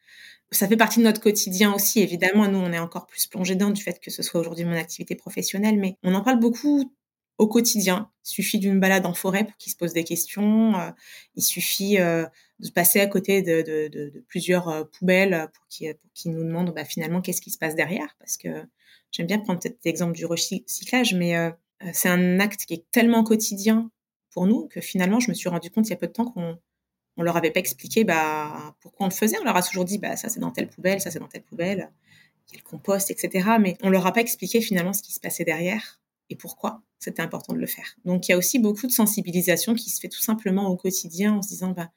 Ça 0.51 0.67
fait 0.67 0.77
partie 0.77 0.99
de 0.99 1.03
notre 1.03 1.19
quotidien 1.19 1.73
aussi, 1.73 1.99
évidemment. 1.99 2.47
Nous, 2.47 2.59
on 2.59 2.71
est 2.71 2.79
encore 2.79 3.05
plus 3.05 3.27
plongé 3.27 3.55
dans 3.55 3.71
du 3.71 3.81
fait 3.81 3.99
que 3.99 4.11
ce 4.11 4.23
soit 4.23 4.39
aujourd'hui 4.39 4.63
mon 4.65 4.75
activité 4.75 5.15
professionnelle, 5.15 5.77
mais 5.77 5.97
on 6.03 6.13
en 6.13 6.21
parle 6.21 6.39
beaucoup 6.39 6.93
au 7.37 7.47
quotidien. 7.47 8.09
Il 8.25 8.29
suffit 8.29 8.59
d'une 8.59 8.79
balade 8.79 9.05
en 9.05 9.13
forêt 9.13 9.45
pour 9.45 9.57
qu'ils 9.57 9.71
se 9.71 9.77
posent 9.77 9.93
des 9.93 10.03
questions. 10.03 10.79
Euh, 10.79 10.91
il 11.35 11.43
suffit 11.43 11.99
euh, 11.99 12.25
de 12.59 12.69
passer 12.69 12.99
à 12.99 13.07
côté 13.07 13.41
de, 13.41 14.23
plusieurs 14.27 14.69
euh, 14.69 14.83
poubelles 14.83 15.49
pour 15.53 15.67
qu'ils 15.67 15.95
qu 16.13 16.29
nous 16.29 16.43
demandent 16.43 16.73
bah, 16.73 16.85
finalement 16.85 17.21
qu'est-ce 17.21 17.41
qui 17.41 17.51
se 17.51 17.57
passe 17.57 17.75
derrière? 17.75 18.15
Parce 18.19 18.37
que 18.37 18.49
j'aime 19.11 19.27
bien 19.27 19.39
prendre 19.39 19.61
cet 19.61 19.85
exemple 19.85 20.13
du 20.13 20.25
recyclage, 20.25 21.13
mais 21.13 21.35
c'est 21.91 22.09
un 22.09 22.39
acte 22.39 22.65
qui 22.65 22.75
est 22.75 22.85
tellement 22.91 23.23
quotidien 23.23 23.91
pour 24.31 24.47
nous 24.47 24.67
que 24.67 24.81
finalement, 24.81 25.19
je 25.19 25.29
me 25.29 25.33
suis 25.35 25.49
rendu 25.49 25.69
compte 25.69 25.87
il 25.87 25.91
y 25.91 25.93
a 25.93 25.97
peu 25.97 26.07
de 26.07 26.13
temps 26.13 26.25
qu'on 26.25 26.57
on 27.15 27.21
leur 27.21 27.37
avait 27.37 27.51
pas 27.51 27.59
expliqué 27.59 28.03
bah, 28.03 28.75
pourquoi 28.79 29.05
on 29.05 29.09
le 29.09 29.13
faisait. 29.13 29.37
On 29.39 29.43
leur 29.43 29.55
a 29.55 29.61
toujours 29.61 29.85
dit 29.85 29.99
bah, 29.99 30.15
ça 30.15 30.29
c'est 30.29 30.39
dans 30.39 30.51
telle 30.51 30.69
poubelle, 30.69 31.01
ça 31.01 31.11
c'est 31.11 31.19
dans 31.19 31.27
telle 31.27 31.43
poubelle, 31.43 31.91
il 32.47 32.53
y 32.53 32.57
a 32.57 32.61
le 32.63 32.67
compost, 32.67 33.11
etc. 33.11 33.49
Mais 33.59 33.77
on 33.83 33.89
leur 33.89 34.07
a 34.07 34.13
pas 34.13 34.21
expliqué 34.21 34.61
finalement 34.61 34.93
ce 34.93 35.03
qui 35.03 35.13
se 35.13 35.19
passait 35.19 35.43
derrière 35.43 35.99
et 36.33 36.35
pourquoi 36.35 36.81
c'était 36.99 37.21
important 37.21 37.53
de 37.53 37.59
le 37.59 37.67
faire. 37.67 37.95
Donc 38.05 38.27
il 38.27 38.31
y 38.31 38.33
a 38.33 38.37
aussi 38.37 38.59
beaucoup 38.59 38.87
de 38.87 38.91
sensibilisation 38.91 39.75
qui 39.75 39.89
se 39.89 39.99
fait 39.99 40.09
tout 40.09 40.21
simplement 40.21 40.67
au 40.67 40.75
quotidien 40.75 41.33
en 41.33 41.41
se 41.41 41.49
disant 41.49 41.69
bah, 41.71 41.89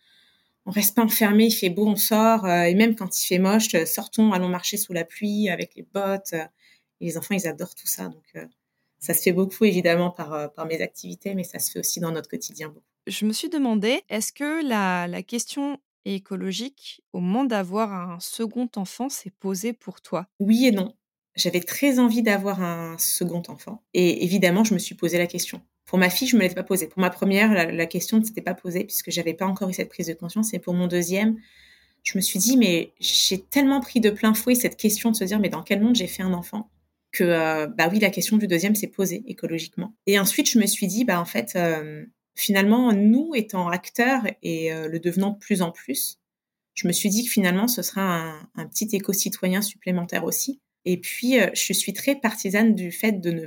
on 0.67 0.71
reste 0.71 0.95
pas 0.95 1.05
enfermé, 1.05 1.47
il 1.47 1.53
fait 1.53 1.71
beau, 1.71 1.87
on 1.87 1.97
sort, 1.97 2.45
euh, 2.45 2.65
et 2.65 2.75
même 2.75 2.97
quand 2.97 3.23
il 3.23 3.27
fait 3.27 3.39
moche, 3.39 3.69
sortons, 3.87 4.33
allons 4.33 4.49
marcher 4.49 4.77
sous 4.77 4.93
la 4.93 5.05
pluie 5.05 5.49
avec 5.49 5.75
les 5.77 5.87
bottes. 5.95 6.35
et 6.35 7.07
les 7.07 7.17
enfants, 7.17 7.35
ils 7.35 7.47
adorent 7.47 7.75
tout 7.75 7.87
ça. 7.87 8.09
Donc, 8.09 8.25
euh, 8.37 8.45
ça 8.99 9.15
se 9.15 9.23
fait 9.23 9.33
beaucoup 9.33 9.65
évidemment 9.65 10.11
par, 10.11 10.33
euh, 10.35 10.49
par 10.49 10.67
mes 10.67 10.83
activités, 10.83 11.35
mais 11.35 11.45
ça 11.45 11.61
se 11.61 11.71
fait 11.71 11.79
aussi 11.79 12.01
dans 12.01 12.11
notre 12.11 12.29
quotidien 12.29 12.69
beaucoup. 12.69 12.85
Je 13.07 13.25
me 13.25 13.33
suis 13.33 13.49
demandé, 13.49 14.03
est-ce 14.09 14.33
que 14.33 14.67
la, 14.67 15.07
la 15.07 15.23
question 15.23 15.79
écologique 16.05 17.03
au 17.13 17.21
moment 17.21 17.45
d'avoir 17.45 17.93
un 17.93 18.19
second 18.19 18.69
enfant 18.77 19.09
s'est 19.09 19.31
posée 19.31 19.73
pour 19.73 20.01
toi? 20.01 20.27
Oui 20.41 20.67
et 20.67 20.73
non. 20.73 20.95
J'avais 21.37 21.61
très 21.61 21.99
envie 21.99 22.23
d'avoir 22.23 22.63
un 22.63 22.97
second 22.99 23.43
enfant. 23.49 23.83
Et 23.93 24.25
évidemment, 24.25 24.65
je 24.65 24.75
me 24.75 24.79
suis 24.79 24.95
posé 24.95 25.19
la 25.19 25.27
question. 25.27 25.61
Pour 25.85 25.99
ma 25.99 26.11
fille, 26.11 26.27
je 26.27 26.37
me 26.37 26.43
l'étais 26.43 26.55
pas 26.55 26.65
posée. 26.65 26.89
Pour 26.89 27.01
ma 27.01 27.11
première, 27.11 27.53
la, 27.53 27.87
question 27.87 28.19
ne 28.19 28.25
s'était 28.25 28.43
pas 28.43 28.55
posée 28.55 28.85
puisque 28.85 29.11
j'avais 29.11 29.35
pas 29.35 29.47
encore 29.47 29.69
eu 29.69 29.75
cette 29.75 29.91
prise 29.91 30.09
de 30.09 30.15
conscience. 30.15 30.53
Et 30.55 30.59
pour 30.59 30.75
mon 30.75 30.89
deuxième, 30.89 31.37
je 32.03 32.19
me 32.19 32.23
suis 32.23 32.39
dit, 32.39 32.57
mais 32.57 32.93
j'ai 33.01 33.39
tellement 33.39 33.81
pris 33.81 34.01
de 34.01 34.11
plein 34.11 34.35
fouet 34.35 34.55
cette 34.55 34.77
question 34.77 35.11
de 35.11 35.17
se 35.17 35.25
dire, 35.25 35.39
mais 35.39 35.49
dans 35.49 35.63
quel 35.63 35.81
monde 35.81 35.95
j'ai 35.95 36.07
fait 36.07 36.23
un 36.23 36.33
enfant 36.33 36.71
que, 37.13 37.25
euh, 37.25 37.67
bah 37.67 37.89
oui, 37.91 37.99
la 38.01 38.11
question 38.11 38.37
du 38.37 38.47
deuxième 38.47 38.75
s'est 38.75 38.89
posée 38.89 39.23
écologiquement. 39.27 39.95
Et 40.07 40.19
ensuite, 40.19 40.51
je 40.51 40.59
me 40.59 40.67
suis 40.67 40.87
dit, 40.87 41.05
bah 41.05 41.21
en 41.21 41.25
fait, 41.25 41.53
euh, 41.57 42.05
finalement, 42.35 42.93
nous 42.93 43.33
étant 43.35 43.69
acteurs 43.69 44.23
et 44.43 44.73
euh, 44.73 44.89
le 44.89 44.99
devenant 45.01 45.31
de 45.31 45.39
plus 45.39 45.63
en 45.63 45.71
plus, 45.71 46.19
je 46.75 46.89
me 46.89 46.93
suis 46.93 47.09
dit 47.11 47.25
que 47.25 47.31
finalement, 47.31 47.69
ce 47.69 47.83
sera 47.83 48.03
un, 48.03 48.49
un 48.55 48.67
petit 48.67 48.89
éco-citoyen 48.93 49.63
supplémentaire 49.63 50.25
aussi. 50.25 50.61
Et 50.87 50.99
puis, 50.99 51.35
je 51.53 51.73
suis 51.73 51.93
très 51.93 52.15
partisane 52.17 52.75
du 52.75 52.91
fait 52.91 53.13
de 53.13 53.31
ne 53.31 53.47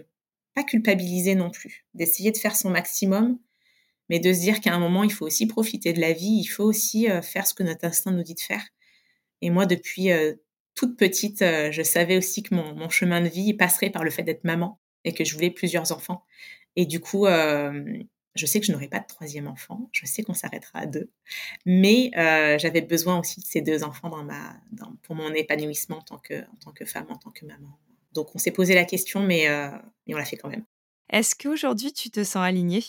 pas 0.54 0.64
culpabiliser 0.64 1.36
non 1.36 1.50
plus, 1.50 1.86
d'essayer 1.94 2.32
de 2.32 2.38
faire 2.38 2.56
son 2.56 2.70
maximum, 2.70 3.40
mais 4.10 4.20
de 4.20 4.34
se 4.34 4.40
dire 4.40 4.60
qu'à 4.60 4.74
un 4.74 4.80
moment, 4.80 5.04
il 5.04 5.14
faut 5.14 5.26
aussi 5.26 5.46
profiter 5.48 5.94
de 5.94 6.02
la 6.02 6.14
vie, 6.14 6.40
il 6.42 6.48
faut 6.48 6.64
aussi 6.64 7.10
euh, 7.10 7.22
faire 7.22 7.48
ce 7.48 7.54
que 7.54 7.64
notre 7.64 7.86
instinct 7.86 8.12
nous 8.12 8.24
dit 8.24 8.34
de 8.34 8.40
faire. 8.40 8.66
Et 9.42 9.52
moi, 9.52 9.66
depuis 9.66 10.12
euh, 10.12 10.34
toute 10.76 10.98
petite, 10.98 11.42
euh, 11.44 11.72
je 11.72 11.84
savais 11.84 12.18
aussi 12.18 12.44
que 12.44 12.56
mon, 12.56 12.76
mon, 12.76 12.90
chemin 12.90 13.22
de 13.22 13.30
vie 13.30 13.54
passerait 13.54 13.92
par 13.92 14.04
le 14.04 14.10
fait 14.10 14.24
d'être 14.24 14.44
maman 14.44 14.80
et 15.06 15.14
que 15.14 15.24
je 15.24 15.34
voulais 15.36 15.52
plusieurs 15.52 15.92
enfants. 15.92 16.26
Et 16.76 16.86
du 16.86 17.00
coup, 17.00 17.26
je 18.40 18.46
sais 18.46 18.60
que 18.60 18.66
je 18.66 18.72
n'aurai 18.72 18.88
pas 18.88 19.00
de 19.00 19.08
troisième 19.08 19.48
enfant, 19.48 19.90
je 19.92 20.06
sais 20.06 20.24
qu'on 20.24 20.34
s'arrêtera 20.34 20.80
à 20.80 20.86
deux, 20.86 21.12
mais 21.66 22.12
j'avais 22.60 22.82
besoin 22.82 23.20
aussi 23.20 23.42
de 23.42 23.46
ces 23.46 23.62
deux 23.62 23.84
enfants 23.84 24.10
dans 24.10 24.24
ma, 24.24 24.56
dans, 24.72 24.94
pour 25.04 25.16
mon 25.16 25.34
épanouissement 25.34 25.98
en 25.98 26.02
tant, 26.02 26.18
que, 26.18 26.42
en 26.42 26.56
tant 26.64 26.72
que 26.72 26.86
femme, 26.86 27.08
en 27.10 27.18
tant 27.18 27.32
que 27.32 27.46
maman. 27.46 27.78
Donc 28.14 28.36
on 28.36 28.40
s'est 28.40 28.52
posé 28.52 28.74
la 28.74 28.86
question, 28.86 29.22
mais, 29.22 29.48
euh, 29.48 29.70
mais 30.08 30.14
on 30.14 30.18
l'a 30.18 30.26
fait 30.26 30.38
quand 30.38 30.50
même. 30.50 30.66
Est-ce 31.10 31.36
qu'aujourd'hui 31.36 31.94
tu 31.94 32.10
te 32.10 32.24
sens 32.24 32.44
alignée? 32.44 32.84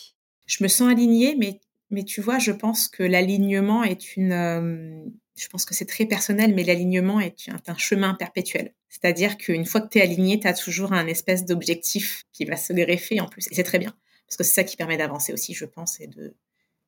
Je 0.47 0.63
me 0.63 0.67
sens 0.67 0.91
alignée, 0.91 1.35
mais, 1.37 1.59
mais 1.89 2.03
tu 2.03 2.21
vois, 2.21 2.39
je 2.39 2.51
pense 2.51 2.87
que 2.87 3.03
l'alignement 3.03 3.83
est 3.83 4.15
une... 4.15 4.31
Euh, 4.31 5.05
je 5.37 5.47
pense 5.47 5.65
que 5.65 5.73
c'est 5.73 5.85
très 5.85 6.05
personnel, 6.05 6.53
mais 6.53 6.63
l'alignement 6.63 7.19
est 7.19 7.49
un, 7.67 7.77
chemin 7.77 8.13
perpétuel. 8.13 8.73
C'est-à-dire 8.89 9.37
qu'une 9.37 9.65
fois 9.65 9.81
que 9.81 9.87
tu 9.87 9.97
es 9.97 10.01
aligné, 10.01 10.39
tu 10.39 10.47
as 10.47 10.53
toujours 10.53 10.93
un 10.93 11.07
espèce 11.07 11.45
d'objectif 11.45 12.25
qui 12.33 12.45
va 12.45 12.57
se 12.57 12.73
greffer 12.73 13.21
en 13.21 13.27
plus. 13.27 13.47
Et 13.49 13.55
c'est 13.55 13.63
très 13.63 13.79
bien, 13.79 13.95
parce 14.31 14.37
que 14.37 14.43
c'est 14.45 14.53
ça 14.53 14.63
qui 14.63 14.77
permet 14.77 14.95
d'avancer 14.95 15.33
aussi, 15.33 15.53
je 15.53 15.65
pense, 15.65 15.99
et 15.99 16.07
de, 16.07 16.33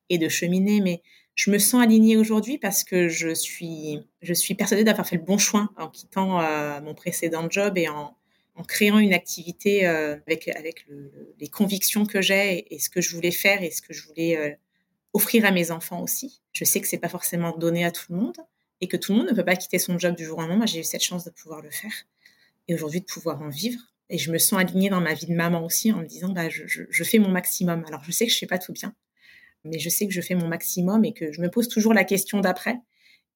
et 0.08 0.16
de 0.16 0.30
cheminer. 0.30 0.80
Mais 0.80 1.02
je 1.34 1.50
me 1.50 1.58
sens 1.58 1.82
alignée 1.82 2.16
aujourd'hui 2.16 2.56
parce 2.56 2.84
que 2.84 3.10
je 3.10 3.34
suis, 3.34 4.00
je 4.22 4.32
suis 4.32 4.54
persuadée 4.54 4.82
d'avoir 4.82 5.06
fait 5.06 5.16
le 5.16 5.22
bon 5.22 5.36
choix 5.36 5.68
en 5.76 5.90
quittant 5.90 6.40
euh, 6.40 6.80
mon 6.80 6.94
précédent 6.94 7.46
job 7.50 7.76
et 7.76 7.86
en, 7.86 8.16
en 8.54 8.62
créant 8.62 8.98
une 8.98 9.12
activité 9.12 9.86
euh, 9.86 10.16
avec, 10.26 10.48
avec 10.48 10.86
les 11.38 11.48
convictions 11.48 12.06
que 12.06 12.22
j'ai 12.22 12.74
et, 12.74 12.78
ce 12.78 12.88
que 12.88 13.02
je 13.02 13.14
voulais 13.14 13.30
faire 13.30 13.62
et 13.62 13.70
ce 13.70 13.82
que 13.82 13.92
je 13.92 14.06
voulais 14.06 14.38
euh, 14.38 14.50
offrir 15.12 15.44
à 15.44 15.50
mes 15.50 15.70
enfants 15.70 16.02
aussi. 16.02 16.40
Je 16.54 16.64
sais 16.64 16.80
que 16.80 16.88
c'est 16.88 16.96
pas 16.96 17.10
forcément 17.10 17.54
donné 17.58 17.84
à 17.84 17.90
tout 17.90 18.06
le 18.08 18.16
monde 18.16 18.38
et 18.80 18.88
que 18.88 18.96
tout 18.96 19.12
le 19.12 19.18
monde 19.18 19.28
ne 19.28 19.34
peut 19.34 19.44
pas 19.44 19.56
quitter 19.56 19.78
son 19.78 19.98
job 19.98 20.16
du 20.16 20.24
jour 20.24 20.38
au 20.38 20.40
lendemain. 20.40 20.56
Moi, 20.56 20.66
j'ai 20.66 20.80
eu 20.80 20.84
cette 20.84 21.04
chance 21.04 21.24
de 21.24 21.30
pouvoir 21.30 21.60
le 21.60 21.70
faire 21.70 21.92
et 22.68 22.74
aujourd'hui 22.74 23.00
de 23.00 23.06
pouvoir 23.06 23.42
en 23.42 23.50
vivre. 23.50 23.93
Et 24.10 24.18
je 24.18 24.30
me 24.30 24.38
sens 24.38 24.58
alignée 24.58 24.90
dans 24.90 25.00
ma 25.00 25.14
vie 25.14 25.26
de 25.26 25.34
maman 25.34 25.64
aussi 25.64 25.92
en 25.92 25.98
me 25.98 26.06
disant, 26.06 26.28
bah, 26.28 26.48
je, 26.48 26.66
je, 26.66 26.82
je 26.88 27.04
fais 27.04 27.18
mon 27.18 27.30
maximum. 27.30 27.84
Alors, 27.88 28.04
je 28.04 28.12
sais 28.12 28.26
que 28.26 28.32
je 28.32 28.38
fais 28.38 28.46
pas 28.46 28.58
tout 28.58 28.72
bien, 28.72 28.94
mais 29.64 29.78
je 29.78 29.88
sais 29.88 30.06
que 30.06 30.12
je 30.12 30.20
fais 30.20 30.34
mon 30.34 30.48
maximum 30.48 31.04
et 31.04 31.12
que 31.14 31.32
je 31.32 31.40
me 31.40 31.48
pose 31.48 31.68
toujours 31.68 31.94
la 31.94 32.04
question 32.04 32.40
d'après 32.40 32.80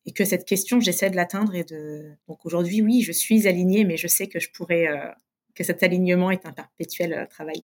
et 0.09 0.13
que 0.13 0.25
cette 0.25 0.47
question, 0.47 0.81
j'essaie 0.81 1.11
de 1.11 1.17
l'atteindre 1.17 1.55
et 1.55 1.65
de. 1.65 2.13
Donc 2.29 2.47
aujourd'hui, 2.47 2.81
oui, 2.81 3.03
je 3.03 3.13
suis 3.13 3.47
alignée, 3.47 3.85
mais 3.85 3.99
je 3.99 4.07
sais 4.09 4.27
que 4.27 4.41
je 4.41 4.51
pourrais, 4.51 4.89
euh, 4.89 5.11
que 5.55 5.63
cet 5.65 5.83
alignement 5.83 6.31
est 6.31 6.47
un 6.47 6.53
perpétuel 6.53 7.13
euh, 7.13 7.27
travail. 7.27 7.63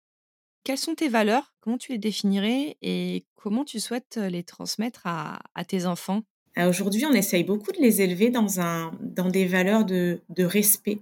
Quelles 0.66 0.78
sont 0.78 0.94
tes 0.94 1.08
valeurs? 1.08 1.54
Comment 1.62 1.78
tu 1.78 1.94
les 1.94 1.98
définirais 1.98 2.76
et 2.82 3.26
comment 3.36 3.64
tu 3.64 3.80
souhaites 3.80 4.18
euh, 4.18 4.30
les 4.30 4.44
transmettre 4.44 5.04
à, 5.06 5.40
tes 5.66 5.86
enfants? 5.86 6.24
Aujourd'hui, 6.58 7.06
on 7.06 7.14
essaye 7.14 7.46
beaucoup 7.46 7.72
de 7.72 7.80
les 7.80 8.02
élever 8.02 8.30
dans, 8.30 8.60
un, 8.60 8.92
dans 9.00 9.30
des 9.30 9.46
valeurs 9.46 9.86
de, 9.86 10.22
de 10.28 10.44
respect, 10.44 11.00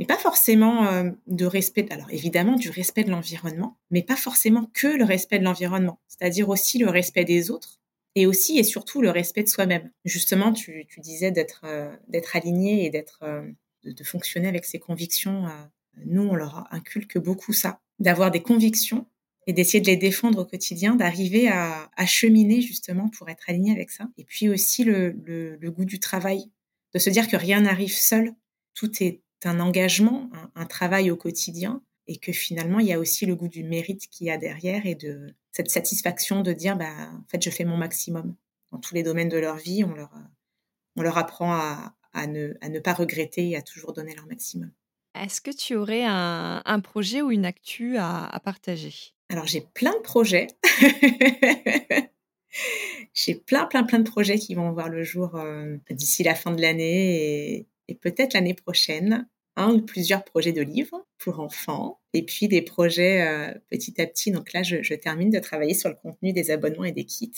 mais 0.00 0.06
pas 0.06 0.16
forcément 0.16 1.12
de 1.28 1.44
respect. 1.44 1.86
Alors 1.90 2.10
évidemment 2.10 2.56
du 2.56 2.70
respect 2.70 3.04
de 3.04 3.10
l'environnement, 3.10 3.76
mais 3.90 4.02
pas 4.02 4.16
forcément 4.16 4.68
que 4.72 4.88
le 4.88 5.04
respect 5.04 5.38
de 5.38 5.44
l'environnement, 5.44 6.00
c'est-à-dire 6.08 6.48
aussi 6.48 6.78
le 6.78 6.88
respect 6.88 7.24
des 7.24 7.52
autres 7.52 7.80
et 8.14 8.26
aussi 8.26 8.58
et 8.58 8.64
surtout 8.64 9.02
le 9.02 9.10
respect 9.10 9.42
de 9.42 9.48
soi-même. 9.48 9.90
Justement, 10.04 10.52
tu, 10.52 10.86
tu 10.88 11.00
disais 11.00 11.30
d'être 11.30 11.62
euh, 11.64 11.94
aligné 12.34 12.84
et 12.86 12.90
d'être 12.90 13.20
euh, 13.22 13.42
de, 13.84 14.04
fonctionner 14.04 14.48
avec 14.48 14.64
ses 14.64 14.78
convictions. 14.78 15.46
Euh, 15.46 15.50
nous, 16.06 16.22
on 16.22 16.34
leur 16.34 16.66
inculque 16.72 17.18
beaucoup 17.18 17.52
ça, 17.52 17.80
d'avoir 17.98 18.30
des 18.30 18.42
convictions 18.42 19.06
et 19.46 19.52
d'essayer 19.52 19.80
de 19.80 19.86
les 19.86 19.96
défendre 19.96 20.40
au 20.40 20.44
quotidien, 20.44 20.96
d'arriver 20.96 21.48
à, 21.48 21.90
cheminer 22.06 22.60
justement 22.60 23.08
pour 23.08 23.28
être 23.28 23.44
aligné 23.48 23.72
avec 23.72 23.90
ça. 23.90 24.08
Et 24.18 24.24
puis 24.24 24.48
aussi 24.48 24.84
le, 24.84 25.10
le 25.58 25.70
goût 25.70 25.84
du 25.84 25.98
travail, 25.98 26.50
de 26.94 26.98
se 26.98 27.10
dire 27.10 27.28
que 27.28 27.36
rien 27.36 27.62
n'arrive 27.62 27.94
seul, 27.94 28.32
tout 28.74 29.02
est 29.02 29.20
un 29.44 29.60
engagement, 29.60 30.30
un, 30.32 30.62
un 30.62 30.66
travail 30.66 31.10
au 31.10 31.16
quotidien 31.16 31.82
et 32.06 32.16
que 32.16 32.32
finalement 32.32 32.78
il 32.80 32.86
y 32.86 32.92
a 32.92 32.98
aussi 32.98 33.26
le 33.26 33.36
goût 33.36 33.48
du 33.48 33.64
mérite 33.64 34.08
qu'il 34.08 34.26
y 34.26 34.30
a 34.30 34.38
derrière 34.38 34.86
et 34.86 34.94
de 34.94 35.34
cette 35.52 35.70
satisfaction 35.70 36.42
de 36.42 36.52
dire 36.52 36.76
bah 36.76 37.10
en 37.12 37.24
fait 37.28 37.42
je 37.42 37.50
fais 37.50 37.64
mon 37.64 37.76
maximum 37.76 38.34
dans 38.72 38.78
tous 38.78 38.94
les 38.94 39.02
domaines 39.02 39.28
de 39.28 39.38
leur 39.38 39.56
vie 39.56 39.84
on 39.84 39.94
leur 39.94 40.10
on 40.96 41.02
leur 41.02 41.18
apprend 41.18 41.52
à, 41.52 41.94
à 42.12 42.26
ne, 42.26 42.54
à 42.60 42.68
ne 42.68 42.78
pas 42.78 42.92
regretter 42.92 43.50
et 43.50 43.56
à 43.56 43.62
toujours 43.62 43.92
donner 43.92 44.14
leur 44.14 44.26
maximum. 44.26 44.70
Est-ce 45.14 45.40
que 45.40 45.50
tu 45.50 45.74
aurais 45.74 46.04
un, 46.04 46.62
un, 46.64 46.80
projet 46.80 47.22
ou 47.22 47.30
une 47.30 47.44
actu 47.44 47.96
à, 47.96 48.26
à 48.26 48.40
partager? 48.40 48.92
Alors 49.28 49.46
j'ai 49.46 49.60
plein 49.60 49.92
de 49.92 50.00
projets. 50.00 50.46
j'ai 53.14 53.34
plein 53.34 53.64
plein 53.64 53.82
plein 53.84 53.98
de 53.98 54.08
projets 54.08 54.38
qui 54.38 54.54
vont 54.54 54.70
voir 54.72 54.88
le 54.88 55.02
jour 55.02 55.34
euh, 55.36 55.76
d'ici 55.90 56.22
la 56.22 56.34
fin 56.34 56.52
de 56.52 56.60
l'année 56.60 57.56
et, 57.56 57.66
et 57.90 57.94
peut-être 57.94 58.34
l'année 58.34 58.54
prochaine 58.54 59.28
un 59.56 59.74
ou 59.74 59.82
plusieurs 59.82 60.24
projets 60.24 60.52
de 60.52 60.62
livres 60.62 61.04
pour 61.18 61.40
enfants 61.40 62.00
et 62.14 62.24
puis 62.24 62.48
des 62.48 62.62
projets 62.62 63.22
euh, 63.22 63.52
petit 63.68 64.00
à 64.00 64.06
petit. 64.06 64.30
Donc 64.30 64.52
là, 64.52 64.62
je, 64.62 64.94
termine 64.94 65.30
de 65.30 65.38
travailler 65.38 65.74
sur 65.74 65.88
le 65.88 65.96
contenu 65.96 66.32
des 66.32 66.50
abonnements 66.50 66.84
et 66.84 66.92
des 66.92 67.04
kits. 67.04 67.32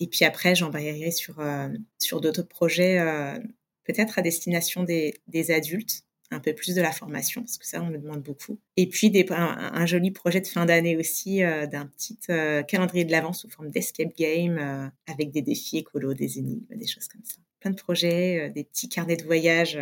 Et 0.00 0.06
puis 0.06 0.24
après, 0.24 0.54
j'embrayerai 0.54 1.10
sur, 1.10 1.40
euh, 1.40 1.68
sur 1.98 2.20
d'autres 2.20 2.42
projets, 2.42 2.98
euh, 2.98 3.38
peut-être 3.84 4.18
à 4.18 4.22
destination 4.22 4.82
des, 4.82 5.14
adultes, 5.50 6.04
un 6.30 6.40
peu 6.40 6.54
plus 6.54 6.74
de 6.74 6.82
la 6.82 6.90
formation, 6.90 7.42
parce 7.42 7.56
que 7.56 7.66
ça, 7.66 7.82
on 7.82 7.86
me 7.86 7.98
demande 7.98 8.22
beaucoup. 8.22 8.58
Et 8.76 8.88
puis 8.88 9.12
un, 9.30 9.70
un 9.72 9.86
joli 9.86 10.10
projet 10.10 10.40
de 10.40 10.46
fin 10.48 10.66
d'année 10.66 10.96
aussi, 10.96 11.38
d'un 11.38 11.86
petit 11.86 12.18
calendrier 12.66 13.04
de 13.04 13.12
l'avance 13.12 13.42
sous 13.42 13.48
forme 13.48 13.70
d'escape 13.70 14.16
game, 14.18 14.90
avec 15.06 15.30
des 15.30 15.42
défis 15.42 15.78
écolos, 15.78 16.14
des 16.14 16.38
énigmes, 16.38 16.66
des 16.74 16.88
choses 16.88 17.06
comme 17.06 17.24
ça. 17.24 17.45
De 17.70 17.76
projets, 17.76 18.50
des 18.50 18.64
petits 18.64 18.88
carnets 18.88 19.16
de 19.16 19.24
voyage 19.24 19.78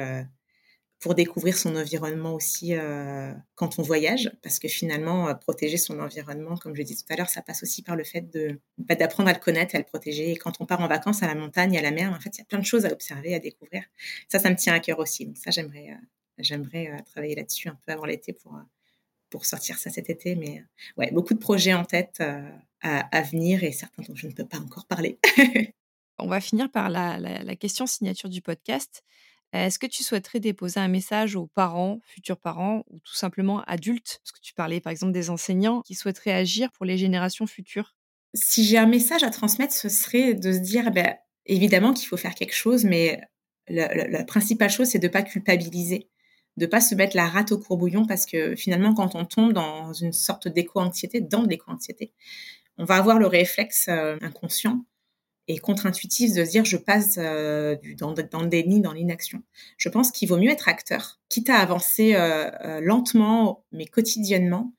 pour 1.04 1.14
découvrir 1.14 1.54
son 1.54 1.76
environnement 1.76 2.32
aussi 2.32 2.74
euh, 2.74 3.30
quand 3.56 3.78
on 3.78 3.82
voyage, 3.82 4.32
parce 4.42 4.58
que 4.58 4.68
finalement, 4.68 5.28
euh, 5.28 5.34
protéger 5.34 5.76
son 5.76 6.00
environnement, 6.00 6.56
comme 6.56 6.74
je 6.74 6.78
l'ai 6.78 6.84
dit 6.84 6.96
tout 6.96 7.04
à 7.10 7.16
l'heure, 7.16 7.28
ça 7.28 7.42
passe 7.42 7.62
aussi 7.62 7.82
par 7.82 7.94
le 7.94 8.04
fait 8.04 8.22
de 8.22 8.58
bah, 8.78 8.94
d'apprendre 8.94 9.28
à 9.28 9.34
le 9.34 9.38
connaître, 9.38 9.74
à 9.74 9.78
le 9.78 9.84
protéger. 9.84 10.30
Et 10.30 10.36
quand 10.36 10.62
on 10.62 10.64
part 10.64 10.80
en 10.80 10.88
vacances 10.88 11.22
à 11.22 11.26
la 11.26 11.34
montagne, 11.34 11.76
à 11.76 11.82
la 11.82 11.90
mer, 11.90 12.10
en 12.10 12.18
fait, 12.20 12.30
il 12.36 12.38
y 12.38 12.40
a 12.40 12.46
plein 12.46 12.58
de 12.58 12.64
choses 12.64 12.86
à 12.86 12.90
observer, 12.90 13.34
à 13.34 13.38
découvrir. 13.38 13.82
Ça, 14.30 14.38
ça 14.38 14.48
me 14.48 14.56
tient 14.56 14.72
à 14.72 14.80
cœur 14.80 14.98
aussi. 14.98 15.26
Donc 15.26 15.36
ça, 15.36 15.50
j'aimerais 15.50 15.90
euh, 15.90 16.04
j'aimerais 16.38 16.90
euh, 16.90 17.02
travailler 17.04 17.34
là-dessus 17.34 17.68
un 17.68 17.78
peu 17.84 17.92
avant 17.92 18.06
l'été 18.06 18.32
pour 18.32 18.54
euh, 18.54 18.62
pour 19.28 19.44
sortir 19.44 19.76
ça 19.76 19.90
cet 19.90 20.08
été. 20.08 20.36
Mais 20.36 20.64
ouais, 20.96 21.10
beaucoup 21.10 21.34
de 21.34 21.38
projets 21.38 21.74
en 21.74 21.84
tête 21.84 22.22
à, 22.80 23.22
venir 23.30 23.62
et 23.62 23.72
certains 23.72 24.04
dont 24.04 24.14
je 24.14 24.26
ne 24.26 24.32
peux 24.32 24.46
pas 24.46 24.58
encore 24.58 24.86
parler. 24.86 25.18
On 26.18 26.26
va 26.26 26.40
finir 26.40 26.70
par 26.70 26.90
la, 26.90 27.18
la, 27.18 27.56
question 27.56 27.86
signature 27.86 28.28
du 28.28 28.40
podcast. 28.40 29.02
Est-ce 29.52 29.78
que 29.78 29.86
tu 29.86 30.02
souhaiterais 30.02 30.40
déposer 30.40 30.80
un 30.80 30.88
message 30.88 31.36
aux 31.36 31.46
parents, 31.46 32.00
futurs 32.04 32.38
parents 32.38 32.84
ou 32.88 32.98
tout 33.00 33.14
simplement 33.14 33.62
adultes? 33.62 34.20
Parce 34.22 34.32
que 34.32 34.40
tu 34.40 34.54
parlais 34.54 34.80
par 34.80 34.90
exemple 34.90 35.12
des 35.12 35.30
enseignants 35.30 35.82
qui 35.82 35.94
souhaiteraient 35.94 36.32
agir 36.32 36.72
pour 36.72 36.84
les 36.84 36.98
générations 36.98 37.46
futures. 37.46 37.94
Si 38.34 38.64
j'ai 38.64 38.78
un 38.78 38.86
message 38.86 39.22
à 39.22 39.30
transmettre, 39.30 39.72
ce 39.72 39.88
serait 39.88 40.34
de 40.34 40.52
se 40.52 40.58
dire, 40.58 40.90
ben, 40.90 41.14
évidemment 41.46 41.92
qu'il 41.92 42.08
faut 42.08 42.16
faire 42.16 42.34
quelque 42.34 42.54
chose, 42.54 42.84
mais 42.84 43.20
la 43.68 44.24
principale 44.24 44.70
chose, 44.70 44.88
c'est 44.88 44.98
de 44.98 45.06
ne 45.06 45.12
pas 45.12 45.22
culpabiliser, 45.22 46.10
de 46.56 46.66
ne 46.66 46.70
pas 46.70 46.80
se 46.80 46.94
mettre 46.94 47.16
la 47.16 47.26
rate 47.26 47.52
au 47.52 47.58
courbouillon, 47.58 48.06
parce 48.06 48.26
que 48.26 48.54
finalement, 48.56 48.94
quand 48.94 49.14
on 49.14 49.24
tombe 49.24 49.52
dans 49.52 49.92
une 49.92 50.12
sorte 50.12 50.48
d'éco-anxiété, 50.48 51.20
dans 51.20 51.42
de 51.42 51.48
l'éco-anxiété, 51.48 52.12
on 52.76 52.84
va 52.84 52.96
avoir 52.96 53.18
le 53.18 53.26
réflexe 53.26 53.86
euh, 53.88 54.16
inconscient 54.20 54.84
et 55.48 55.58
contre-intuitif 55.58 56.32
de 56.32 56.44
se 56.44 56.50
dire 56.50 56.64
je 56.64 56.76
passe 56.76 57.16
euh, 57.18 57.76
dans, 57.98 58.12
dans 58.12 58.42
le 58.42 58.48
déni, 58.48 58.80
dans 58.80 58.92
l'inaction. 58.92 59.42
Je 59.76 59.88
pense 59.88 60.10
qu'il 60.10 60.28
vaut 60.28 60.38
mieux 60.38 60.50
être 60.50 60.68
acteur, 60.68 61.20
quitte 61.28 61.50
à 61.50 61.58
avancer 61.58 62.14
euh, 62.14 62.50
euh, 62.64 62.80
lentement, 62.80 63.64
mais 63.72 63.86
quotidiennement, 63.86 64.72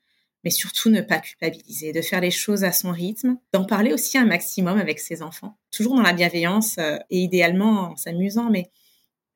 mais 0.44 0.50
surtout 0.50 0.90
ne 0.90 1.00
pas 1.00 1.18
culpabiliser, 1.18 1.92
de 1.92 2.00
faire 2.00 2.20
les 2.20 2.30
choses 2.30 2.64
à 2.64 2.72
son 2.72 2.90
rythme, 2.90 3.36
d'en 3.52 3.64
parler 3.64 3.92
aussi 3.92 4.18
un 4.18 4.26
maximum 4.26 4.78
avec 4.78 4.98
ses 4.98 5.22
enfants, 5.22 5.58
toujours 5.70 5.96
dans 5.96 6.02
la 6.02 6.12
bienveillance 6.12 6.78
et 6.78 7.20
idéalement 7.20 7.90
en 7.90 7.96
s'amusant, 7.96 8.48
mais 8.48 8.70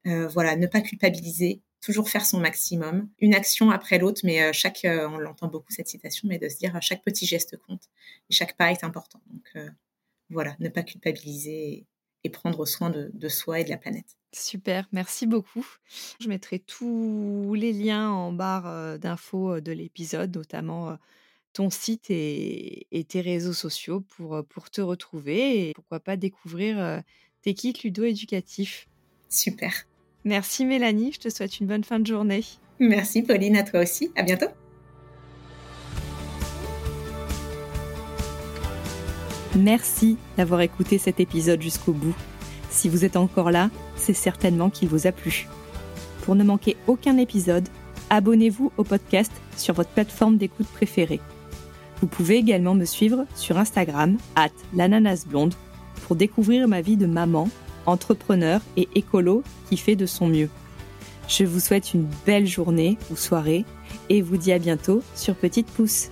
voilà, 0.04 0.54
ne 0.54 0.68
pas 0.68 0.80
culpabiliser, 0.80 1.62
toujours 1.80 2.08
faire 2.08 2.24
son 2.24 2.38
maximum, 2.38 3.08
une 3.18 3.34
action 3.34 3.72
après 3.72 3.98
l'autre, 3.98 4.20
mais 4.22 4.52
chaque, 4.52 4.82
on 4.84 5.18
l'entend 5.18 5.48
beaucoup 5.48 5.72
cette 5.72 5.88
citation, 5.88 6.28
mais 6.28 6.38
de 6.38 6.48
se 6.48 6.58
dire 6.58 6.78
chaque 6.80 7.02
petit 7.02 7.26
geste 7.26 7.56
compte 7.56 7.82
et 8.28 8.32
chaque 8.32 8.56
pas 8.56 8.70
est 8.70 8.84
important. 8.84 9.20
Donc 9.32 9.56
voilà, 10.30 10.56
ne 10.60 10.68
pas 10.68 10.82
culpabiliser 10.82 11.86
et, 12.24 12.30
prendre 12.30 12.66
soin 12.66 12.90
de, 12.90 13.28
soi 13.28 13.60
et 13.60 13.64
de 13.64 13.70
la 13.70 13.76
planète. 13.76 14.16
Super, 14.32 14.86
merci 14.92 15.26
beaucoup. 15.26 15.66
Je 16.20 16.28
mettrai 16.28 16.58
tous 16.58 17.54
les 17.54 17.72
liens 17.72 18.10
en 18.10 18.32
barre 18.32 18.98
d'infos 18.98 19.60
de 19.60 19.72
l'épisode, 19.72 20.36
notamment 20.36 20.98
ton 21.52 21.70
site 21.70 22.10
et, 22.10 22.86
tes 23.08 23.20
réseaux 23.20 23.54
sociaux 23.54 24.00
pour, 24.00 24.44
pour 24.48 24.70
te 24.70 24.80
retrouver 24.80 25.68
et 25.68 25.72
pourquoi 25.74 25.98
pas 25.98 26.16
découvrir 26.16 27.02
tes 27.42 27.54
kits 27.54 27.74
ludo-éducatifs. 27.82 28.88
Super. 29.28 29.72
Merci 30.24 30.64
Mélanie, 30.64 31.12
je 31.12 31.20
te 31.20 31.30
souhaite 31.30 31.60
une 31.60 31.66
bonne 31.66 31.84
fin 31.84 31.98
de 31.98 32.06
journée. 32.06 32.44
Merci 32.78 33.22
Pauline, 33.22 33.56
à 33.56 33.62
toi 33.62 33.80
aussi. 33.80 34.10
À 34.16 34.22
bientôt. 34.22 34.48
Merci 39.60 40.16
d'avoir 40.38 40.62
écouté 40.62 40.96
cet 40.96 41.20
épisode 41.20 41.60
jusqu'au 41.60 41.92
bout. 41.92 42.14
Si 42.70 42.88
vous 42.88 43.04
êtes 43.04 43.16
encore 43.16 43.50
là, 43.50 43.68
c'est 43.94 44.14
certainement 44.14 44.70
qu'il 44.70 44.88
vous 44.88 45.06
a 45.06 45.12
plu. 45.12 45.48
Pour 46.22 46.34
ne 46.34 46.44
manquer 46.44 46.78
aucun 46.86 47.18
épisode, 47.18 47.68
abonnez-vous 48.08 48.72
au 48.78 48.84
podcast 48.84 49.32
sur 49.58 49.74
votre 49.74 49.90
plateforme 49.90 50.38
d'écoute 50.38 50.66
préférée. 50.66 51.20
Vous 52.00 52.06
pouvez 52.06 52.36
également 52.36 52.74
me 52.74 52.86
suivre 52.86 53.26
sur 53.34 53.58
Instagram, 53.58 54.16
at 54.34 54.48
l'ananasblonde, 54.74 55.54
pour 56.06 56.16
découvrir 56.16 56.66
ma 56.66 56.80
vie 56.80 56.96
de 56.96 57.06
maman, 57.06 57.50
entrepreneur 57.84 58.62
et 58.78 58.88
écolo 58.94 59.42
qui 59.68 59.76
fait 59.76 59.96
de 59.96 60.06
son 60.06 60.28
mieux. 60.28 60.48
Je 61.28 61.44
vous 61.44 61.60
souhaite 61.60 61.92
une 61.92 62.08
belle 62.24 62.46
journée 62.46 62.96
ou 63.10 63.16
soirée 63.16 63.66
et 64.08 64.22
vous 64.22 64.38
dis 64.38 64.52
à 64.52 64.58
bientôt 64.58 65.02
sur 65.14 65.34
Petite 65.34 65.66
Pouce. 65.66 66.08